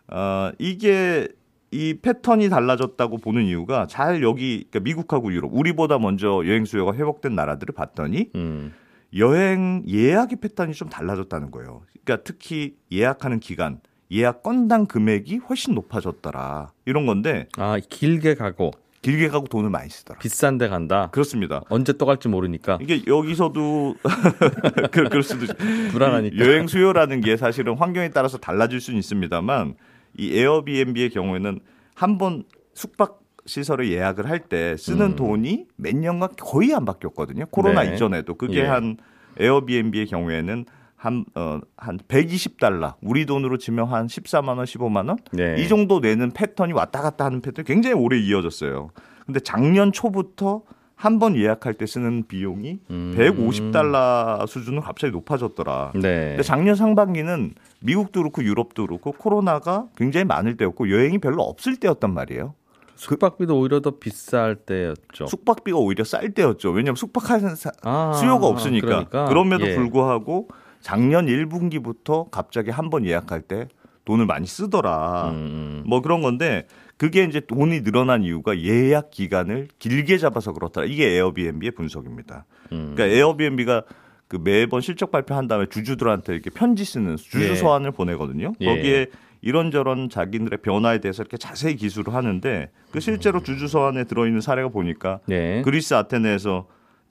어, 0.08 0.50
이게 0.60 1.28
이 1.72 1.96
패턴이 2.02 2.48
달라졌다고 2.50 3.18
보는 3.18 3.44
이유가 3.44 3.86
잘 3.86 4.24
여기 4.24 4.66
그러니까 4.70 4.80
미국하고 4.80 5.34
유럽 5.34 5.50
우리보다 5.54 6.00
먼저 6.00 6.42
여행 6.46 6.64
수요가 6.64 6.94
회복된 6.94 7.36
나라들을 7.36 7.74
봤더니 7.76 8.30
음. 8.36 8.74
여행 9.18 9.84
예약의 9.88 10.38
패턴이 10.40 10.74
좀 10.74 10.88
달라졌다는 10.88 11.52
거예요. 11.52 11.82
그러니까 12.04 12.24
특히 12.24 12.78
예약하는 12.92 13.42
기간 13.42 13.82
예약 14.12 14.42
건당 14.42 14.86
금액이 14.86 15.38
훨씬 15.38 15.74
높아졌더라 15.74 16.72
이런 16.86 17.06
건데 17.06 17.48
아 17.58 17.78
길게 17.90 18.36
가고 18.36 18.72
길게 19.04 19.28
가고 19.28 19.46
돈을 19.48 19.70
많이 19.70 19.90
쓰더라. 19.90 20.18
비싼 20.20 20.58
데 20.58 20.68
간다. 20.70 21.10
그렇습니다. 21.12 21.62
언제 21.70 21.94
또 21.94 22.06
갈지 22.08 22.28
모르니까 22.30 22.80
이게 22.82 23.04
여기서도 23.06 23.96
그- 24.92 25.04
그럴 25.10 25.22
수도 25.22 25.46
있- 25.46 25.92
불안하니까. 25.92 26.36
이 26.36 26.40
여행 26.48 26.66
수요라는 26.68 27.22
게 27.22 27.38
사실은 27.38 27.76
환경에 27.78 28.10
따라서 28.10 28.38
달라질 28.40 28.82
수는 28.82 28.98
있습니다만 29.00 29.76
이 30.18 30.36
에어비앤비의 30.40 31.12
경우에는 31.12 31.60
한 31.96 32.18
번 32.18 32.44
숙박 32.74 33.20
시설을 33.46 33.92
예약을 33.92 34.30
할 34.30 34.40
때 34.40 34.78
쓰는 34.78 35.06
음. 35.12 35.16
돈이 35.18 35.66
몇 35.76 35.96
년간 35.96 36.30
거의 36.40 36.74
안 36.74 36.86
바뀌었거든요. 36.86 37.46
코로나 37.52 37.84
네. 37.84 37.94
이전에도 37.94 38.36
그게 38.36 38.60
예. 38.62 38.66
한 38.66 38.96
에어비앤비의 39.38 40.08
경우에는 40.08 40.66
한, 41.04 41.26
어, 41.36 41.60
한 41.76 42.00
120달러, 42.08 42.94
우리 43.02 43.26
돈으로 43.26 43.58
치면 43.58 43.88
한 43.88 44.08
14만 44.08 44.56
원, 44.58 44.60
15만 44.64 45.10
원? 45.10 45.18
네. 45.34 45.56
이 45.60 45.68
정도 45.68 46.00
내는 46.00 46.32
패턴이 46.32 46.72
왔다 46.72 47.02
갔다 47.02 47.26
하는 47.26 47.42
패턴이 47.42 47.66
굉장히 47.66 47.94
오래 47.98 48.18
이어졌어요. 48.18 48.90
근데 49.26 49.42
작년 49.42 49.92
초부터 49.92 50.62
한 50.96 51.20
번 51.20 51.36
예약할 51.36 51.74
때 51.74 51.86
쓰는 51.86 52.24
비용이 52.30 52.80
음. 52.90 53.14
150달러 53.18 54.48
수준으로 54.48 54.82
갑자기 54.82 55.12
높아졌더라. 55.12 55.92
네. 55.96 56.30
근데 56.30 56.44
작년 56.44 56.76
상반기는 56.76 57.54
미국도 57.82 58.22
그렇고 58.22 58.42
유럽도 58.42 58.86
그렇고 58.88 59.12
코로나가 59.12 59.88
굉장히 59.98 60.24
많을 60.24 60.56
때였고 60.56 60.90
여행이 60.90 61.18
별로 61.18 61.44
없을 61.44 61.76
때였단 61.76 62.14
말이에요. 62.14 62.54
숙박비도 62.96 63.60
오히려 63.60 63.82
더 63.82 63.92
비쌀 64.00 64.56
때였죠. 64.56 65.26
숙박비가 65.28 65.78
오히려 65.78 66.06
쌀 66.06 66.30
때였죠. 66.32 66.70
왜냐하면 66.72 66.96
숙박하는 66.96 67.56
사- 67.56 67.72
아, 67.82 68.14
수요가 68.16 68.48
없으니까. 68.48 68.86
그러니까. 68.88 69.26
그럼에도 69.26 69.68
예. 69.68 69.76
불구하고 69.76 70.48
작년 70.84 71.26
1분기부터 71.28 72.30
갑자기 72.30 72.70
한 72.70 72.90
번 72.90 73.06
예약할 73.06 73.42
때 73.42 73.68
돈을 74.06 74.26
많이 74.26 74.46
쓰더라. 74.46 75.30
음, 75.32 75.84
뭐 75.88 76.02
그런 76.02 76.22
건데 76.22 76.68
그게 76.98 77.24
이제 77.24 77.40
돈이 77.40 77.82
늘어난 77.84 78.24
이유가 78.24 78.60
예약 78.60 79.10
기간을 79.10 79.70
길게 79.80 80.18
잡아서 80.18 80.52
그렇다. 80.54 80.84
이게 80.84 81.08
에어비앤비의 81.16 81.72
분석입니다. 81.72 82.46
음. 82.74 82.94
그러니까 82.96 83.06
에어비앤비가 83.18 83.84
그 84.28 84.38
매번 84.44 84.82
실적 84.82 85.10
발표한 85.12 85.48
다음에 85.48 85.68
주주들한테 85.68 86.34
이렇게 86.34 86.50
편지 86.50 86.84
쓰는 86.86 87.16
주주 87.18 87.50
예. 87.52 87.56
서한을 87.56 87.92
보내거든요. 87.92 88.54
예. 88.60 88.66
거기에 88.66 89.08
이런저런 89.42 90.10
자기들의 90.10 90.60
변화에 90.62 91.00
대해서 91.00 91.24
이렇게 91.24 91.38
자세히 91.38 91.76
기술을 91.76 92.14
하는데 92.14 92.72
그 92.92 93.00
실제로 93.00 93.42
주주 93.44 93.68
서한에 93.68 94.04
들어있는 94.06 94.42
사례가 94.42 94.70
보니까 94.70 95.20
네. 95.28 95.62
그리스 95.64 95.94
아테네에서 95.94 96.68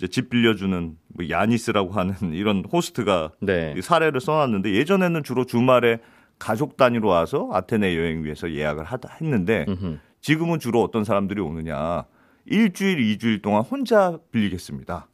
집 0.09 0.31
빌려주는 0.31 0.97
뭐 1.09 1.29
야니스라고 1.29 1.93
하는 1.93 2.15
이런 2.33 2.65
호스트가 2.65 3.33
네. 3.41 3.75
이 3.77 3.83
사례를 3.83 4.21
써놨는데 4.21 4.73
예전에는 4.75 5.23
주로 5.23 5.45
주말에 5.45 5.99
가족 6.39 6.77
단위로 6.77 7.09
와서 7.09 7.49
아테네 7.53 7.97
여행 7.97 8.25
위해서 8.25 8.51
예약을 8.51 8.85
하다 8.85 9.17
했는데 9.21 9.67
음흠. 9.69 9.99
지금은 10.21 10.59
주로 10.59 10.83
어떤 10.83 11.05
사람들이 11.05 11.41
오느냐 11.41 12.05
일주일 12.47 12.99
이주일 12.99 13.43
동안 13.43 13.63
혼자 13.63 14.19
빌리겠습니다 14.33 15.07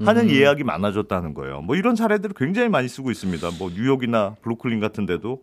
하는 0.00 0.24
음. 0.24 0.30
예약이 0.30 0.64
많아졌다는 0.64 1.34
거예요. 1.34 1.60
뭐 1.60 1.76
이런 1.76 1.94
사례들을 1.94 2.34
굉장히 2.36 2.68
많이 2.68 2.88
쓰고 2.88 3.10
있습니다. 3.10 3.48
뭐 3.58 3.70
뉴욕이나 3.70 4.34
브루클린 4.42 4.80
같은 4.80 5.06
데도 5.06 5.40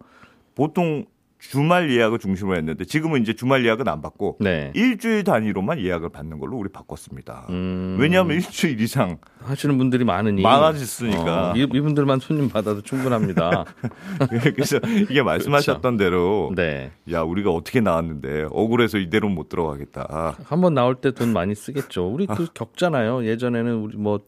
보통 0.56 1.06
주말 1.42 1.90
예약을 1.92 2.20
중심으로 2.20 2.56
했는데 2.56 2.86
지금은 2.86 3.22
이제 3.22 3.34
주말 3.34 3.66
예약은 3.66 3.88
안 3.88 4.02
받고 4.02 4.38
네. 4.40 4.72
일주일 4.76 5.24
단위로만 5.24 5.80
예약을 5.80 6.10
받는 6.10 6.38
걸로 6.40 6.56
우리 6.58 6.70
바꿨습니다. 6.70 7.48
음, 7.50 7.98
왜냐하면 8.00 8.38
일주일 8.38 8.80
이상 8.80 9.18
하시는 9.44 9.76
분들이 9.78 10.06
많으니 10.06 10.44
많아졌으니까. 10.44 11.52
어, 11.52 11.54
이, 11.56 11.62
이분들만 11.62 12.20
손님 12.20 12.48
받아도 12.48 12.82
충분합니다. 12.82 13.66
그래서 14.56 14.78
이게 15.10 15.24
말씀하셨던 15.24 15.98
대로 15.98 16.52
네. 16.56 16.92
야 17.12 17.22
우리가 17.24 17.50
어떻게 17.50 17.82
나왔는데 17.82 18.46
억울해서 18.52 19.00
이대로 19.00 19.28
못 19.28 19.50
들어가겠다. 19.50 20.38
한번 20.46 20.74
나올 20.76 20.96
때 20.96 21.12
돈 21.12 21.34
많이 21.34 21.56
쓰겠죠. 21.56 22.08
우리 22.08 22.28
그 22.28 22.48
겪잖아요. 22.54 23.26
예전에는 23.26 23.74
우리 23.76 23.98
뭐 23.98 24.22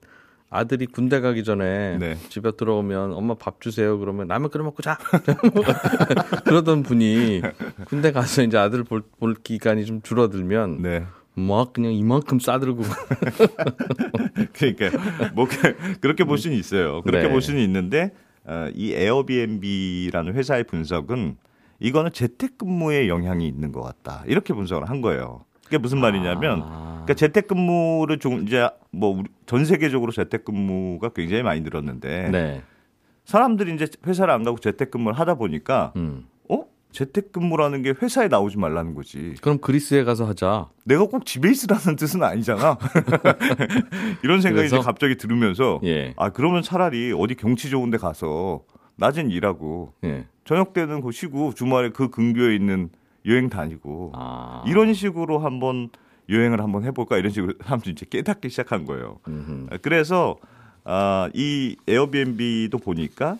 아들이 0.53 0.85
군대 0.85 1.19
가기 1.19 1.43
전에 1.43 1.97
네. 1.97 2.15
집에 2.29 2.51
들어오면 2.55 3.13
엄마 3.13 3.33
밥 3.33 3.59
주세요. 3.59 3.97
그러면 3.97 4.27
라면 4.27 4.49
끓여 4.51 4.63
먹고 4.63 4.83
자. 4.83 4.97
그러던 6.45 6.83
분이 6.83 7.41
군대 7.87 8.11
가서 8.11 8.43
이제 8.43 8.57
아들 8.57 8.83
볼, 8.83 9.01
볼 9.19 9.33
기간이 9.33 9.83
좀 9.85 10.01
줄어들면 10.03 10.81
네. 10.83 11.05
막 11.33 11.73
그냥 11.73 11.93
이만큼 11.93 12.39
싸들고 12.39 12.83
그러니까 14.53 14.91
뭐 15.33 15.47
그- 15.47 15.97
그렇게 15.99 16.23
볼 16.23 16.37
수는 16.37 16.55
있어요. 16.55 17.01
그렇게 17.01 17.25
네. 17.27 17.31
볼 17.31 17.41
수는 17.41 17.59
있는데 17.61 18.11
어, 18.45 18.67
이 18.75 18.93
에어비앤비라는 18.93 20.35
회사의 20.35 20.65
분석은 20.65 21.37
이거는 21.79 22.11
재택근무에 22.13 23.07
영향이 23.07 23.47
있는 23.47 23.71
것 23.71 23.81
같다. 23.81 24.23
이렇게 24.27 24.53
분석을 24.53 24.87
한 24.89 25.01
거예요. 25.01 25.45
그게 25.65 25.77
무슨 25.77 25.99
말이냐면 25.99 26.61
아. 26.63 26.91
그러니까 27.05 27.13
재택근무를 27.15 28.19
좀 28.19 28.43
이제 28.47 28.69
뭐 28.91 29.23
전 29.45 29.65
세계적으로 29.65 30.11
재택근무가 30.11 31.09
굉장히 31.09 31.43
많이 31.43 31.61
늘었는데 31.61 32.29
네. 32.31 32.63
사람들이 33.25 33.73
이제 33.75 33.87
회사를 34.07 34.33
안 34.33 34.43
가고 34.43 34.57
재택근무를 34.57 35.17
하다 35.19 35.35
보니까 35.35 35.93
음. 35.95 36.25
어 36.49 36.63
재택근무라는 36.91 37.81
게 37.83 37.93
회사에 38.01 38.27
나오지 38.29 38.57
말라는 38.57 38.95
거지. 38.95 39.35
그럼 39.41 39.59
그리스에 39.59 40.03
가서 40.03 40.25
하자. 40.25 40.69
내가 40.85 41.05
꼭 41.05 41.25
집에 41.25 41.49
있으라는 41.51 41.95
뜻은 41.97 42.23
아니잖아. 42.23 42.77
이런 44.23 44.41
생각이 44.41 44.67
이제 44.67 44.75
그래서? 44.75 44.79
갑자기 44.81 45.15
들으면서 45.17 45.79
예. 45.83 46.13
아 46.17 46.29
그러면 46.29 46.61
차라리 46.61 47.13
어디 47.17 47.35
경치 47.35 47.69
좋은데 47.69 47.97
가서 47.97 48.63
낮엔 48.95 49.29
일하고 49.31 49.93
예. 50.03 50.25
저녁 50.45 50.73
때는 50.73 51.01
그 51.01 51.11
쉬고 51.11 51.53
주말에 51.53 51.89
그 51.89 52.09
근교에 52.09 52.55
있는 52.55 52.89
여행 53.25 53.49
다니고 53.49 54.11
아. 54.15 54.63
이런 54.67 54.93
식으로 54.93 55.39
한번 55.39 55.89
여행을 56.29 56.61
한번 56.61 56.83
해볼까 56.83 57.17
이런 57.17 57.31
식으로 57.31 57.53
사람들이 57.63 57.91
이제 57.91 58.05
깨닫기 58.09 58.49
시작한 58.49 58.85
거예요. 58.85 59.19
음흠. 59.27 59.77
그래서 59.81 60.37
아, 60.83 61.29
이 61.33 61.75
에어비앤비도 61.87 62.77
보니까 62.79 63.37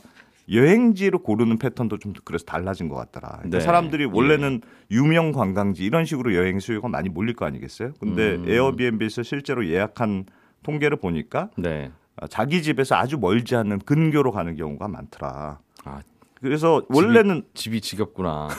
여행지를 0.52 1.20
고르는 1.20 1.58
패턴도 1.58 2.00
좀 2.00 2.14
그래서 2.26 2.44
달라진 2.46 2.90
것 2.90 2.96
같더라. 2.96 3.30
그러니까 3.38 3.60
네. 3.60 3.64
사람들이 3.64 4.06
원래는 4.06 4.62
유명 4.92 5.32
관광지 5.32 5.84
이런 5.84 6.06
식으로 6.06 6.36
여행 6.36 6.60
수요가 6.60 6.90
많이 6.90 7.10
몰릴 7.10 7.36
거 7.36 7.46
아니겠어요? 7.46 7.94
근데 8.00 8.36
음. 8.36 8.46
에어비앤비에서 8.48 9.24
실제로 9.24 9.66
예약한 9.68 10.26
통계를 10.64 10.98
보니까 10.98 11.50
네. 11.58 11.92
아, 12.18 12.28
자기 12.28 12.62
집에서 12.62 12.96
아주 12.96 13.18
멀지 13.18 13.56
않는 13.56 13.80
근교로 13.80 14.32
가는 14.32 14.56
경우가 14.56 14.88
많더라. 14.88 15.60
아, 15.86 16.02
그래서 16.44 16.84
원래는 16.90 17.44
집이 17.54 17.80
지겹구나. 17.80 18.50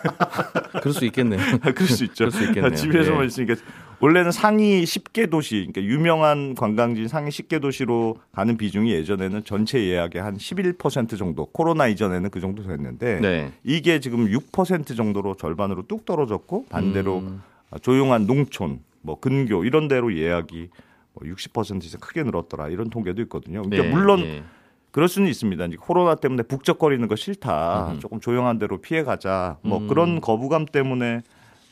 그럴 0.80 0.94
수 0.94 1.04
있겠네요. 1.04 1.38
그럴 1.60 1.86
수 1.86 2.04
있죠. 2.04 2.24
그럴 2.24 2.30
수 2.32 2.42
있겠네요. 2.44 2.74
집에서만 2.74 3.22
예. 3.22 3.26
있으니까 3.26 3.54
원래는 4.00 4.32
상위 4.32 4.82
10개 4.82 5.28
도시, 5.28 5.68
그러니까 5.70 5.82
유명한 5.82 6.54
관광지 6.54 7.08
상위 7.08 7.28
10개 7.28 7.60
도시로 7.60 8.16
가는 8.32 8.56
비중이 8.56 8.90
예전에는 8.92 9.44
전체 9.44 9.78
예약의 9.78 10.22
한 10.22 10.38
11% 10.38 11.18
정도, 11.18 11.44
코로나 11.44 11.86
이전에는 11.86 12.30
그 12.30 12.40
정도 12.40 12.66
됐는데 12.66 13.20
네. 13.20 13.52
이게 13.62 14.00
지금 14.00 14.28
6% 14.28 14.96
정도로 14.96 15.34
절반으로 15.34 15.82
뚝 15.86 16.06
떨어졌고 16.06 16.66
반대로 16.70 17.18
음. 17.18 17.42
조용한 17.82 18.26
농촌, 18.26 18.80
뭐 19.02 19.20
근교 19.20 19.64
이런 19.64 19.86
데로 19.86 20.16
예약이 20.16 20.70
뭐 21.12 21.30
60% 21.30 21.84
이상 21.84 22.00
크게 22.00 22.22
늘었더라 22.22 22.68
이런 22.68 22.88
통계도 22.88 23.20
있거든요. 23.22 23.60
그러니까 23.60 23.82
네, 23.82 23.90
물론 23.90 24.20
예. 24.20 24.42
그럴 24.92 25.08
수는 25.08 25.28
있습니다. 25.28 25.64
이제 25.64 25.76
코로나 25.80 26.14
때문에 26.14 26.42
북적거리는 26.44 27.08
거 27.08 27.16
싫다. 27.16 27.92
음. 27.92 28.00
조금 28.00 28.20
조용한 28.20 28.58
데로 28.58 28.80
피해 28.80 29.02
가자. 29.02 29.56
뭐 29.62 29.78
음. 29.78 29.88
그런 29.88 30.20
거부감 30.20 30.66
때문에 30.66 31.22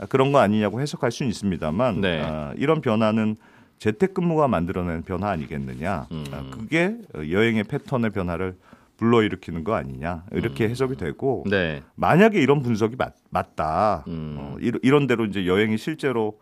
그런 0.09 0.33
거 0.33 0.39
아니냐고 0.39 0.81
해석할 0.81 1.13
수는 1.13 1.29
있습니다만 1.31 2.01
네. 2.01 2.23
아, 2.25 2.55
이런 2.57 2.81
변화는 2.81 3.37
재택근무가 3.79 4.49
만들어낸 4.49 5.03
변화 5.03 5.29
아니겠느냐. 5.29 6.07
음. 6.11 6.25
아, 6.33 6.45
그게 6.51 6.97
여행의 7.15 7.65
패턴의 7.65 8.11
변화를 8.11 8.57
불러일으키는 8.97 9.65
거 9.65 9.75
아니냐. 9.75 10.25
이렇게 10.33 10.69
해석이 10.69 10.97
되고 10.97 11.45
네. 11.49 11.83
만약에 11.97 12.41
이런 12.41 12.63
분석이 12.63 12.97
맞, 12.97 13.15
맞다. 13.29 14.05
음. 14.09 14.37
어, 14.39 14.57
이런, 14.61 14.81
이런 14.83 15.07
대로 15.07 15.27
이제 15.27 15.47
여행이 15.47 15.77
실제로 15.77 16.39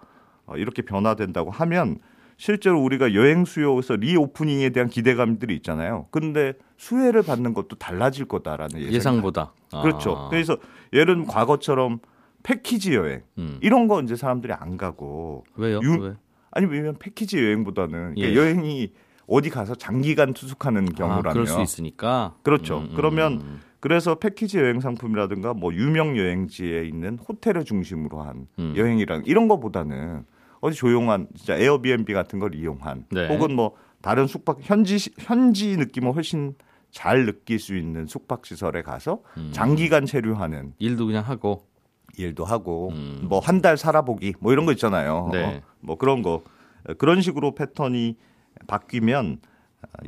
어, 0.46 0.56
이렇게 0.56 0.82
변화된다고 0.82 1.50
하면 1.50 1.98
실제로 2.38 2.80
우리가 2.82 3.14
여행 3.14 3.44
수요에서 3.44 3.96
리오프닝에 3.96 4.70
대한 4.70 4.88
기대감들이 4.88 5.54
있잖아요. 5.56 6.06
근데 6.12 6.54
수혜를 6.76 7.22
받는 7.22 7.52
것도 7.52 7.76
달라질 7.76 8.26
거다라는 8.26 8.76
예상이 8.78 8.94
예상보다. 8.94 9.52
그렇죠. 9.82 10.16
아. 10.16 10.28
그래서 10.30 10.56
예를 10.92 11.24
과거처럼 11.26 11.98
패키지 12.44 12.94
여행 12.94 13.22
음. 13.38 13.58
이런 13.60 13.88
거 13.88 14.00
이제 14.00 14.14
사람들이 14.14 14.52
안 14.52 14.76
가고 14.76 15.44
왜요? 15.56 15.80
유- 15.82 16.00
왜? 16.00 16.12
아니 16.52 16.66
왜냐면 16.66 16.94
패키지 16.98 17.38
여행보다는 17.38 18.14
예. 18.18 18.34
여행이 18.34 18.92
어디 19.26 19.50
가서 19.50 19.74
장기간 19.74 20.32
투숙하는 20.32 20.88
아, 20.90 20.94
경우라면 20.96 21.32
그럴 21.32 21.46
수 21.46 21.60
있으니까. 21.60 22.36
그렇죠. 22.44 22.78
음, 22.78 22.82
음, 22.84 22.92
그러면 22.94 23.32
음. 23.40 23.60
그래서 23.80 24.14
패키지 24.14 24.58
여행 24.58 24.80
상품이라든가 24.80 25.54
뭐 25.54 25.74
유명 25.74 26.16
여행지에 26.16 26.84
있는 26.84 27.18
호텔을 27.18 27.64
중심으로 27.64 28.22
한 28.22 28.46
음. 28.60 28.74
여행이랑 28.76 29.24
이런 29.26 29.48
거보다는 29.48 30.24
어디 30.60 30.76
조용한 30.76 31.28
진짜 31.36 31.56
에어비앤비 31.56 32.12
같은 32.12 32.38
걸 32.38 32.54
이용한 32.54 33.06
네. 33.10 33.28
혹은 33.28 33.54
뭐 33.54 33.74
다른 34.00 34.26
숙박 34.26 34.58
현지 34.62 34.98
시- 34.98 35.10
현지 35.18 35.76
느낌을 35.76 36.14
훨씬 36.14 36.54
잘 36.90 37.26
느낄 37.26 37.58
수 37.58 37.76
있는 37.76 38.06
숙박 38.06 38.46
시설에 38.46 38.82
가서 38.82 39.22
음. 39.36 39.50
장기간 39.52 40.06
체류하는 40.06 40.74
일도 40.78 41.06
그냥 41.06 41.24
하고. 41.24 41.66
일도 42.16 42.44
하고 42.44 42.88
음. 42.92 43.26
뭐한 43.28 43.60
달 43.62 43.76
살아보기 43.76 44.34
뭐 44.40 44.52
이런 44.52 44.66
거 44.66 44.72
있잖아요. 44.72 45.28
네. 45.32 45.44
어, 45.44 45.60
뭐 45.80 45.96
그런 45.96 46.22
거 46.22 46.42
그런 46.96 47.20
식으로 47.20 47.54
패턴이 47.54 48.16
바뀌면 48.66 49.38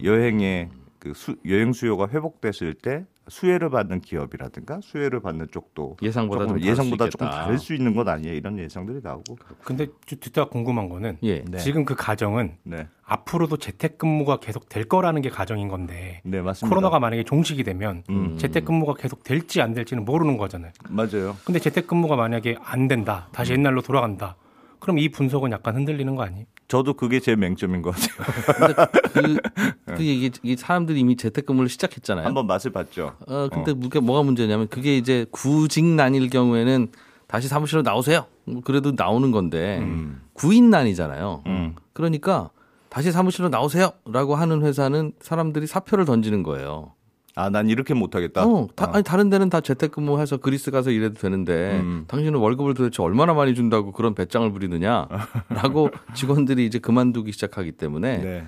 여행의 0.02 0.70
그 0.98 1.14
수, 1.14 1.36
여행 1.46 1.72
수요가 1.72 2.08
회복됐을 2.08 2.74
때 2.74 3.04
수혜를 3.28 3.70
받는 3.70 4.00
기업이라든가 4.00 4.80
수혜를 4.83 5.20
받는 5.20 5.48
쪽도 5.52 5.98
예상보다 6.02 6.46
조금 6.46 6.48
좀 6.48 6.61
다를 6.61 6.64
수 6.64 6.70
예상보다 6.70 7.09
조금. 7.11 7.30
다를 7.30 7.59
수 7.59 7.74
있는 7.74 7.94
것 7.94 8.09
아니에요 8.09 8.35
이런 8.35 8.59
예상들이 8.59 9.00
나오고 9.02 9.37
근데 9.64 9.87
주- 10.06 10.18
듣다가 10.18 10.48
궁금한 10.50 10.88
거는 10.88 11.18
예. 11.22 11.44
네. 11.44 11.59
지금 11.59 11.85
그 11.85 11.94
가정은 11.94 12.56
네, 12.64 12.88
앞으로도 13.04 13.59
재택근무가 13.59 14.38
계속 14.40 14.68
될 14.68 14.85
거라는 14.85 15.22
게 15.22 15.28
가정인 15.28 15.68
건데 15.68 16.20
네 16.24 16.40
맞습니다. 16.40 16.74
코로나가 16.74 16.98
만약에 16.98 17.22
종식이 17.24 17.62
되면 17.62 18.02
음. 18.11 18.37
재택근무가 18.38 18.94
계속 18.94 19.22
될지 19.22 19.61
안 19.61 19.74
될지는 19.74 20.04
모르는 20.04 20.37
거잖아요. 20.37 20.72
맞아요. 20.88 21.37
근데 21.44 21.59
재택근무가 21.61 22.16
만약에 22.16 22.56
안 22.62 22.88
된다, 22.88 23.28
다시 23.33 23.52
옛날로 23.52 23.83
돌아간다. 23.83 24.37
그럼 24.80 24.98
이 24.98 25.09
분석은 25.11 25.52
약간 25.52 25.76
흔들리는 25.76 26.16
거 26.16 26.22
아니에요? 26.22 26.46
저도 26.70 26.94
그게 26.94 27.18
제 27.18 27.35
맹점인 27.35 27.83
것 27.83 27.92
같아요. 27.96 28.76
그, 29.12 29.37
그 29.96 30.02
이게, 30.04 30.30
이게 30.44 30.54
사람들이 30.56 31.00
이미 31.00 31.16
재택근무를 31.16 31.68
시작했잖아요. 31.68 32.24
한번 32.24 32.46
맛을 32.46 32.70
봤죠. 32.70 33.16
어, 33.26 33.48
근데 33.52 33.74
무게 33.74 33.98
뭐가 33.98 34.22
문제냐면 34.22 34.68
그게 34.68 34.96
이제 34.96 35.26
구직난일 35.33 36.30
경우에는 36.30 36.92
다시 37.26 37.48
사무실로 37.48 37.83
나오세요. 37.83 38.26
뭐 38.44 38.62
그래도 38.64 38.92
나오는 38.96 39.33
건데 39.33 39.78
음. 39.80 40.22
구인난이잖아요. 40.35 41.42
음. 41.46 41.74
그러니까 41.92 42.50
다시 42.88 43.11
사무실로 43.11 43.48
나오세요라고 43.48 44.37
하는 44.37 44.62
회사는 44.62 45.12
사람들이 45.20 45.66
사표를 45.66 46.04
던지는 46.04 46.44
거예요. 46.44 46.94
아, 47.36 47.48
난 47.48 47.68
이렇게 47.68 47.94
못하겠다. 47.94 48.44
어, 48.44 48.68
다, 48.74 48.86
아. 48.86 48.94
아니 48.94 49.04
다른 49.04 49.30
데는 49.30 49.48
다 49.50 49.60
재택근무해서 49.60 50.38
그리스 50.38 50.70
가서 50.70 50.90
일해도 50.90 51.14
되는데 51.14 51.78
음. 51.80 52.04
당신은 52.08 52.38
월급을 52.38 52.74
도대체 52.74 53.02
얼마나 53.02 53.34
많이 53.34 53.54
준다고 53.54 53.92
그런 53.92 54.14
배짱을 54.14 54.50
부리느냐라고 54.52 55.90
직원들이 56.14 56.66
이제 56.66 56.78
그만두기 56.78 57.32
시작하기 57.32 57.72
때문에 57.72 58.18
네. 58.18 58.44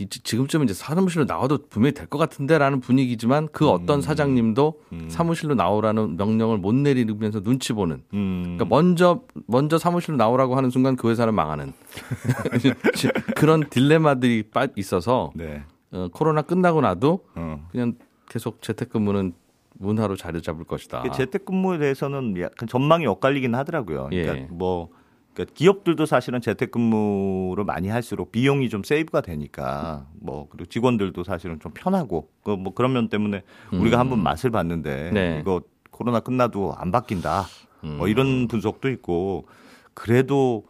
이- 0.00 0.08
지금쯤 0.08 0.64
이제 0.64 0.74
사무실로 0.74 1.24
나와도 1.24 1.66
분명히 1.70 1.92
될 1.94 2.06
것 2.08 2.18
같은데라는 2.18 2.80
분위기지만 2.80 3.48
그 3.52 3.68
어떤 3.68 4.02
사장님도 4.02 4.80
음. 4.92 5.06
사무실로 5.08 5.54
나오라는 5.54 6.16
명령을 6.16 6.58
못 6.58 6.74
내리면서 6.74 7.42
눈치 7.42 7.72
보는. 7.72 8.02
음. 8.12 8.42
그러니까 8.42 8.64
먼저 8.66 9.22
먼저 9.46 9.78
사무실로 9.78 10.16
나오라고 10.16 10.56
하는 10.56 10.70
순간 10.70 10.96
그 10.96 11.10
회사는 11.10 11.34
망하는 11.34 11.72
그런 13.36 13.68
딜레마들이 13.68 14.44
빠- 14.52 14.68
있어서 14.76 15.32
네. 15.34 15.62
어, 15.94 16.08
코로나 16.12 16.42
끝나고 16.42 16.80
나도 16.80 17.24
어. 17.36 17.66
그냥 17.70 17.94
계속 18.28 18.60
재택근무는 18.60 19.32
문화로 19.78 20.16
자리 20.16 20.42
잡을 20.42 20.64
것이다. 20.64 21.02
그 21.02 21.10
재택근무에 21.12 21.78
대해서는 21.78 22.38
약간 22.40 22.68
전망이 22.68 23.06
엇갈리긴 23.06 23.54
하더라고요. 23.54 24.08
그러니까 24.10 24.36
예. 24.36 24.48
뭐 24.50 24.90
그러니까 25.34 25.54
기업들도 25.54 26.06
사실은 26.06 26.40
재택근무를 26.40 27.64
많이 27.64 27.88
할수록 27.88 28.30
비용이 28.32 28.68
좀 28.68 28.82
세이브가 28.84 29.20
되니까 29.20 30.06
뭐 30.14 30.48
그리고 30.48 30.66
직원들도 30.66 31.24
사실은 31.24 31.58
좀 31.60 31.72
편하고 31.72 32.28
그뭐 32.44 32.74
그런 32.74 32.92
면 32.92 33.08
때문에 33.08 33.42
우리가 33.72 33.98
한번 33.98 34.22
맛을 34.22 34.50
봤는데 34.50 35.10
네. 35.12 35.38
이거 35.40 35.62
코로나 35.90 36.20
끝나도 36.20 36.74
안 36.76 36.92
바뀐다. 36.92 37.44
음. 37.84 37.96
뭐 37.98 38.08
이런 38.08 38.48
분석도 38.48 38.88
있고 38.90 39.46
그래도 39.92 40.64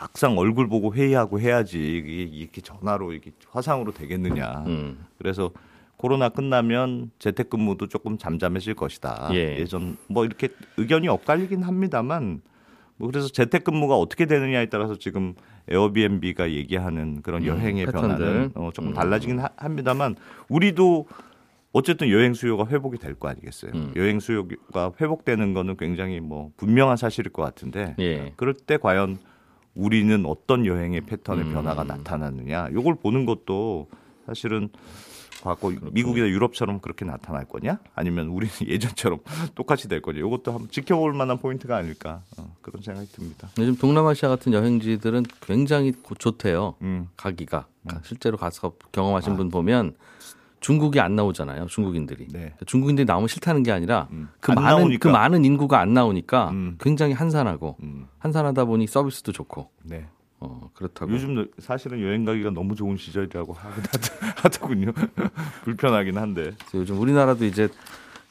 막상 0.00 0.36
얼굴 0.38 0.68
보고 0.68 0.94
회의하고 0.94 1.40
해야지 1.40 1.78
이렇게 1.78 2.60
전화로 2.60 3.14
이게 3.14 3.32
화상으로 3.50 3.92
되겠느냐. 3.92 4.64
음. 4.66 5.06
그래서 5.18 5.50
코로나 5.96 6.28
끝나면 6.28 7.10
재택근무도 7.18 7.88
조금 7.88 8.18
잠잠해질 8.18 8.74
것이다. 8.74 9.30
예. 9.32 9.58
예전 9.58 9.96
뭐 10.08 10.26
이렇게 10.26 10.50
의견이 10.76 11.08
엇갈리긴 11.08 11.62
합니다만 11.62 12.42
뭐 12.98 13.10
그래서 13.10 13.28
재택근무가 13.28 13.96
어떻게 13.96 14.26
되느냐에 14.26 14.66
따라서 14.66 14.96
지금 14.98 15.34
에어비앤비가 15.68 16.50
얘기하는 16.50 17.22
그런 17.22 17.42
음, 17.42 17.46
여행의 17.46 17.86
패턴들. 17.86 18.18
변화는 18.18 18.50
어, 18.54 18.70
조금 18.74 18.90
음. 18.90 18.94
달라지긴 18.94 19.40
하- 19.40 19.48
합니다만 19.56 20.14
우리도 20.48 21.06
어쨌든 21.72 22.10
여행 22.10 22.34
수요가 22.34 22.66
회복이 22.66 22.98
될 22.98 23.14
거 23.14 23.28
아니겠어요. 23.28 23.72
음. 23.74 23.92
여행 23.96 24.20
수요가 24.20 24.92
회복되는 25.00 25.54
거는 25.54 25.78
굉장히 25.78 26.20
뭐 26.20 26.50
분명한 26.58 26.98
사실일 26.98 27.32
것 27.32 27.42
같은데 27.42 27.94
예. 27.98 28.32
그럴 28.36 28.52
때 28.52 28.76
과연 28.76 29.18
우리는 29.76 30.24
어떤 30.26 30.66
여행의 30.66 31.02
패턴의 31.02 31.44
음. 31.46 31.52
변화가 31.52 31.84
나타나느냐 31.84 32.68
이걸 32.70 32.94
보는 32.96 33.26
것도 33.26 33.88
사실은 34.26 34.70
과거 35.42 35.70
미국이나 35.92 36.26
유럽처럼 36.26 36.80
그렇게 36.80 37.04
나타날 37.04 37.44
거냐 37.44 37.78
아니면 37.94 38.28
우리는 38.28 38.52
예전처럼 38.66 39.20
똑같이 39.54 39.86
될 39.86 40.00
거냐 40.02 40.18
이것도 40.20 40.50
한번 40.52 40.70
지켜볼 40.70 41.12
만한 41.12 41.38
포인트가 41.38 41.76
아닐까 41.76 42.22
어, 42.38 42.56
그런 42.62 42.82
생각이 42.82 43.06
듭니다. 43.12 43.48
요즘 43.58 43.76
동남아시아 43.76 44.28
같은 44.30 44.52
여행지들은 44.54 45.24
굉장히 45.42 45.92
고- 45.92 46.14
좋대요. 46.14 46.74
음. 46.82 47.08
가기가 47.16 47.66
실제로 48.02 48.36
가서 48.36 48.72
경험하신 48.90 49.36
분 49.36 49.50
보면 49.50 49.94
중국이 50.66 50.98
안 50.98 51.14
나오잖아요. 51.14 51.66
중국인들이 51.66 52.26
네. 52.32 52.52
중국인들이 52.66 53.04
나오면 53.04 53.28
싫다는 53.28 53.62
게 53.62 53.70
아니라 53.70 54.08
음. 54.10 54.28
그안 54.40 54.56
많은 54.56 54.78
나오니까. 54.78 54.98
그 55.08 55.12
많은 55.12 55.44
인구가 55.44 55.78
안 55.78 55.94
나오니까 55.94 56.50
음. 56.50 56.76
굉장히 56.80 57.12
한산하고 57.12 57.76
음. 57.84 58.08
한산하다 58.18 58.64
보니 58.64 58.88
서비스도 58.88 59.30
좋고 59.30 59.70
네. 59.84 60.08
어, 60.40 60.68
그렇다고. 60.74 61.12
요즘 61.12 61.46
사실은 61.60 62.02
여행 62.02 62.24
가기가 62.24 62.50
너무 62.50 62.74
좋은 62.74 62.96
시절이라고 62.96 63.54
하더- 63.54 64.10
하더군요. 64.42 64.90
불편하긴 65.62 66.18
한데. 66.18 66.50
요즘 66.74 66.98
우리나라도 66.98 67.44
이제 67.44 67.68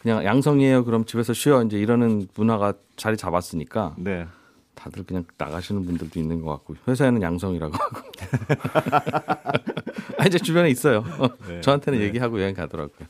그냥 0.01 0.25
양성이에요. 0.25 0.83
그럼 0.83 1.05
집에서 1.05 1.31
쉬어 1.31 1.63
이제 1.63 1.79
이러는 1.79 2.27
문화가 2.35 2.73
자리 2.97 3.15
잡았으니까 3.15 3.95
네. 3.97 4.27
다들 4.85 5.03
그냥 5.03 5.25
나가시는 5.35 5.83
분들도 5.83 6.19
있는 6.19 6.41
것 6.41 6.51
같고 6.51 6.75
회사에는 6.87 7.21
양성이라고 7.21 7.73
하고 7.73 8.01
아, 10.19 10.25
이제 10.27 10.37
주변에 10.37 10.69
있어요. 10.69 11.03
네. 11.47 11.59
저한테는 11.61 11.99
얘기하고 12.01 12.39
여행 12.39 12.53
가더라고요. 12.53 13.07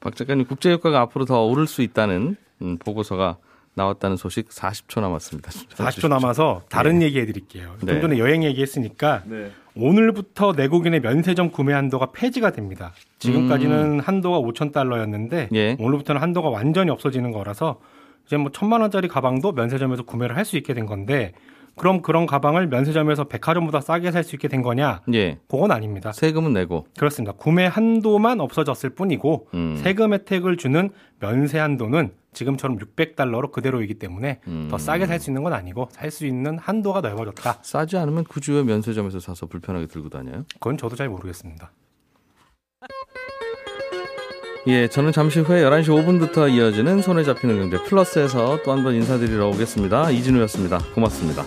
박 0.00 0.14
작가님 0.14 0.46
국제유가가 0.46 1.00
앞으로 1.00 1.24
더 1.24 1.46
오를 1.46 1.66
수 1.66 1.80
있다는 1.80 2.36
음, 2.60 2.76
보고서가 2.76 3.38
나왔다는 3.72 4.18
소식 4.18 4.50
40초 4.50 5.00
남았습니다. 5.00 5.50
40초 5.50 6.08
남아서 6.08 6.62
다른 6.68 7.00
얘기 7.00 7.18
해드릴게요. 7.18 7.76
네. 7.80 7.92
좀 7.92 8.02
전에 8.02 8.18
여행 8.18 8.44
얘기했으니까 8.44 9.22
네. 9.24 9.50
오늘부터 9.74 10.52
내국인의 10.52 11.00
면세점 11.00 11.52
구매 11.52 11.72
한도가 11.72 12.12
폐지가 12.12 12.52
됩니다. 12.52 12.92
지금까지는 13.18 14.00
한도가 14.00 14.40
5천 14.40 14.72
달러였는데 14.72 15.48
음. 15.50 15.56
예. 15.56 15.76
오늘부터는 15.80 16.20
한도가 16.20 16.50
완전히 16.50 16.90
없어지는 16.90 17.32
거라서 17.32 17.80
이제 18.26 18.36
뭐 18.36 18.50
천만 18.52 18.80
원짜리 18.80 19.08
가방도 19.08 19.52
면세점에서 19.52 20.04
구매를 20.04 20.36
할 20.36 20.44
수 20.44 20.56
있게 20.56 20.74
된 20.74 20.86
건데 20.86 21.32
그럼 21.76 22.02
그런 22.02 22.26
가방을 22.26 22.68
면세점에서 22.68 23.24
백화점보다 23.24 23.80
싸게 23.80 24.12
살 24.12 24.22
수 24.22 24.36
있게 24.36 24.46
된 24.46 24.62
거냐? 24.62 25.00
예. 25.12 25.38
그건 25.48 25.72
아닙니다. 25.72 26.12
세금은 26.12 26.52
내고. 26.52 26.86
그렇습니다. 26.96 27.32
구매 27.32 27.66
한도만 27.66 28.40
없어졌을 28.40 28.90
뿐이고 28.90 29.48
음. 29.54 29.76
세금 29.82 30.12
혜택을 30.14 30.56
주는 30.56 30.90
면세 31.18 31.58
한도는 31.58 32.12
지금처럼 32.32 32.78
600달러로 32.78 33.50
그대로이기 33.50 33.94
때문에 33.94 34.40
음. 34.46 34.68
더 34.70 34.78
싸게 34.78 35.06
살 35.06 35.18
수 35.18 35.30
있는 35.30 35.42
건 35.42 35.52
아니고 35.52 35.88
살 35.90 36.10
수 36.12 36.26
있는 36.26 36.58
한도가 36.58 37.00
넓어졌다. 37.00 37.58
싸지 37.62 37.96
않으면 37.96 38.24
굳이 38.24 38.52
왜 38.52 38.62
면세점에서 38.62 39.18
사서 39.18 39.46
불편하게 39.46 39.86
들고 39.86 40.10
다녀요? 40.10 40.44
그건 40.54 40.76
저도 40.76 40.94
잘 40.94 41.08
모르겠습니다. 41.08 41.72
예, 44.66 44.88
저는 44.88 45.12
잠시 45.12 45.40
후에 45.40 45.62
11시 45.62 45.88
5분부터 45.88 46.50
이어지는 46.50 47.02
손에 47.02 47.22
잡히는 47.22 47.58
경제 47.58 47.76
플러스에서 47.84 48.62
또 48.64 48.72
한 48.72 48.82
번 48.82 48.94
인사드리러 48.94 49.48
오겠습니다. 49.48 50.10
이진우였습니다. 50.10 50.78
고맙습니다. 50.94 51.44